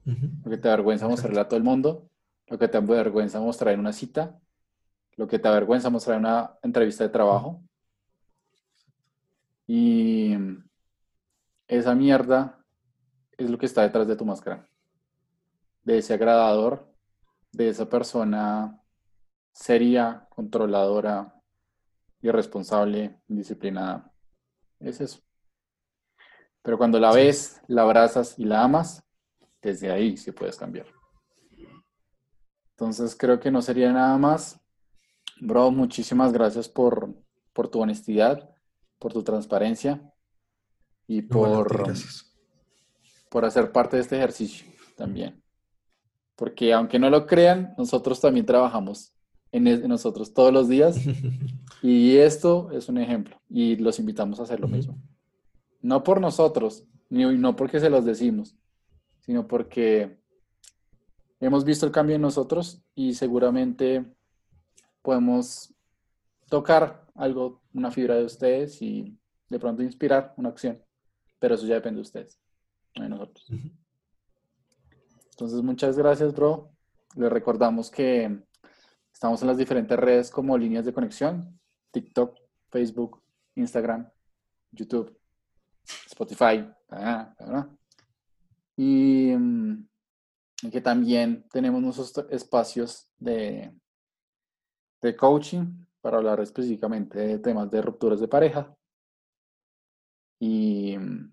Lo 0.05 0.49
que 0.49 0.58
te 0.58 0.67
avergüenza 0.67 1.08
mostrarle 1.08 1.39
a 1.39 1.47
todo 1.47 1.58
el 1.58 1.63
mundo, 1.63 2.10
lo 2.47 2.58
que 2.58 2.67
te 2.67 2.77
avergüenza 2.77 3.39
mostrar 3.39 3.73
en 3.73 3.79
una 3.79 3.93
cita, 3.93 4.39
lo 5.15 5.27
que 5.27 5.38
te 5.38 5.47
avergüenza 5.47 5.89
mostrar 5.89 6.17
en 6.17 6.25
una 6.25 6.58
entrevista 6.63 7.03
de 7.03 7.12
trabajo. 7.12 7.62
Y 9.67 10.36
esa 11.67 11.93
mierda 11.93 12.65
es 13.38 13.49
lo 13.49 13.58
que 13.58 13.67
está 13.67 13.84
detrás 13.84 14.08
de 14.08 14.15
tu 14.15 14.25
máscara, 14.25 14.67
de 15.84 15.99
ese 15.99 16.15
agradador 16.15 16.88
de 17.52 17.70
esa 17.70 17.90
persona 17.90 18.82
seria, 19.54 20.28
controladora, 20.30 21.36
irresponsable, 22.22 23.20
indisciplinada. 23.28 24.12
Es 24.80 25.02
eso. 25.02 25.20
Pero 26.62 26.78
cuando 26.78 27.00
la 27.00 27.12
ves, 27.12 27.62
la 27.68 27.84
abrazas 27.84 28.38
y 28.38 28.46
la 28.46 28.64
amas, 28.64 29.04
desde 29.62 29.92
ahí 29.92 30.18
sí 30.18 30.32
puedes 30.32 30.58
cambiar. 30.58 30.88
Entonces 32.72 33.16
creo 33.16 33.40
que 33.40 33.52
no 33.52 33.62
sería 33.62 33.92
nada 33.92 34.18
más. 34.18 34.60
Bro, 35.42 35.72
muchísimas 35.72 36.32
gracias 36.32 36.70
por, 36.70 37.14
por 37.54 37.70
tu 37.70 37.82
honestidad, 37.82 38.50
por 39.00 39.14
tu 39.14 39.24
transparencia 39.24 40.14
y 41.08 41.22
por, 41.22 41.94
por 43.30 43.46
hacer 43.46 43.72
parte 43.72 43.96
de 43.96 44.02
este 44.02 44.18
ejercicio 44.18 44.66
también 44.96 45.42
porque 46.39 46.71
aunque 46.71 46.97
no 46.99 47.10
lo 47.10 47.28
crean, 47.28 47.73
nosotros 47.78 48.21
también 48.21 48.45
trabajamos 48.45 49.13
en, 49.52 49.86
nosotros 49.89 50.34
todos 50.34 50.54
los 50.54 50.69
días 50.69 50.97
y 51.84 52.15
esto 52.15 52.71
es 52.71 52.88
un 52.88 52.97
ejemplo 52.97 53.41
y 53.49 53.75
los 53.75 53.99
invitamos 53.99 54.39
a 54.39 54.43
hacer 54.43 54.62
lo 54.62 54.69
mismo. 54.69 54.97
No 55.82 56.02
por 56.02 56.21
nosotros, 56.21 56.86
ni 57.10 57.25
no 57.38 57.58
porque 57.58 57.82
se 57.82 57.89
los 57.89 58.06
decimos, 58.06 58.56
sino 59.19 59.47
porque 59.49 60.17
hemos 61.41 61.65
visto 61.65 61.86
el 61.86 61.91
cambio 61.91 62.15
en 62.15 62.21
nosotros 62.21 62.82
y 62.95 63.15
seguramente 63.15 64.06
podemos 65.02 65.73
tocar 66.47 67.06
algo, 67.15 67.62
una 67.73 67.91
fibra 67.91 68.15
de 68.15 68.23
ustedes 68.23 68.82
y 68.82 69.19
de 69.49 69.60
pronto 69.60 69.84
inspirar 69.84 70.34
una 70.38 70.47
acción, 70.47 70.82
pero 71.38 71.56
eso 71.56 71.67
ya 71.67 71.75
depende 71.75 71.97
de 71.97 72.04
ustedes, 72.04 72.39
no 72.95 73.04
de 73.04 73.10
nosotros. 73.10 73.45
Entonces, 75.39 75.63
muchas 75.63 75.97
gracias, 75.97 76.36
bro. 76.36 76.69
Le 77.15 77.30
recordamos 77.30 77.89
que 77.89 78.43
estamos 79.13 79.41
en 79.41 79.47
las 79.47 79.58
diferentes 79.58 79.97
redes 79.97 80.30
como 80.30 80.58
líneas 80.58 80.84
de 80.84 80.91
conexión, 80.91 81.58
TikTok, 81.91 82.38
Facebook, 82.69 83.23
Instagram, 83.56 84.10
YouTube, 84.73 85.17
Spotify, 86.08 86.69
y, 88.75 89.34
mm, 89.34 89.88
y, 90.63 90.69
que 90.71 90.82
también 90.82 91.47
tenemos 91.49 91.82
nuestros 91.82 92.30
espacios 92.30 93.10
de, 93.17 93.73
de 95.02 95.15
coaching 95.15 95.86
para 96.02 96.17
hablar 96.17 96.41
específicamente 96.41 97.17
de 97.17 97.39
temas 97.39 97.71
de 97.71 97.82
rupturas 97.82 98.19
de 98.19 98.28
pareja. 98.28 98.75
Y 100.38 100.97
mm, 100.97 101.32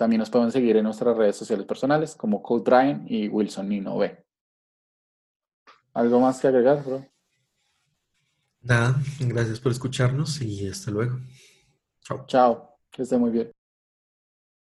también 0.00 0.20
nos 0.20 0.30
pueden 0.30 0.50
seguir 0.50 0.78
en 0.78 0.84
nuestras 0.84 1.14
redes 1.14 1.36
sociales 1.36 1.66
personales 1.66 2.14
como 2.14 2.42
Code 2.42 3.02
y 3.06 3.28
Wilson 3.28 3.68
Nino 3.68 3.98
B. 3.98 4.24
¿Algo 5.92 6.20
más 6.20 6.40
que 6.40 6.48
agregar, 6.48 6.82
bro? 6.82 7.04
Nada, 8.62 8.98
gracias 9.20 9.60
por 9.60 9.72
escucharnos 9.72 10.40
y 10.40 10.66
hasta 10.66 10.90
luego. 10.90 11.20
Chao. 12.00 12.24
Chao, 12.26 12.78
que 12.90 13.02
esté 13.02 13.18
muy 13.18 13.30
bien. 13.30 13.52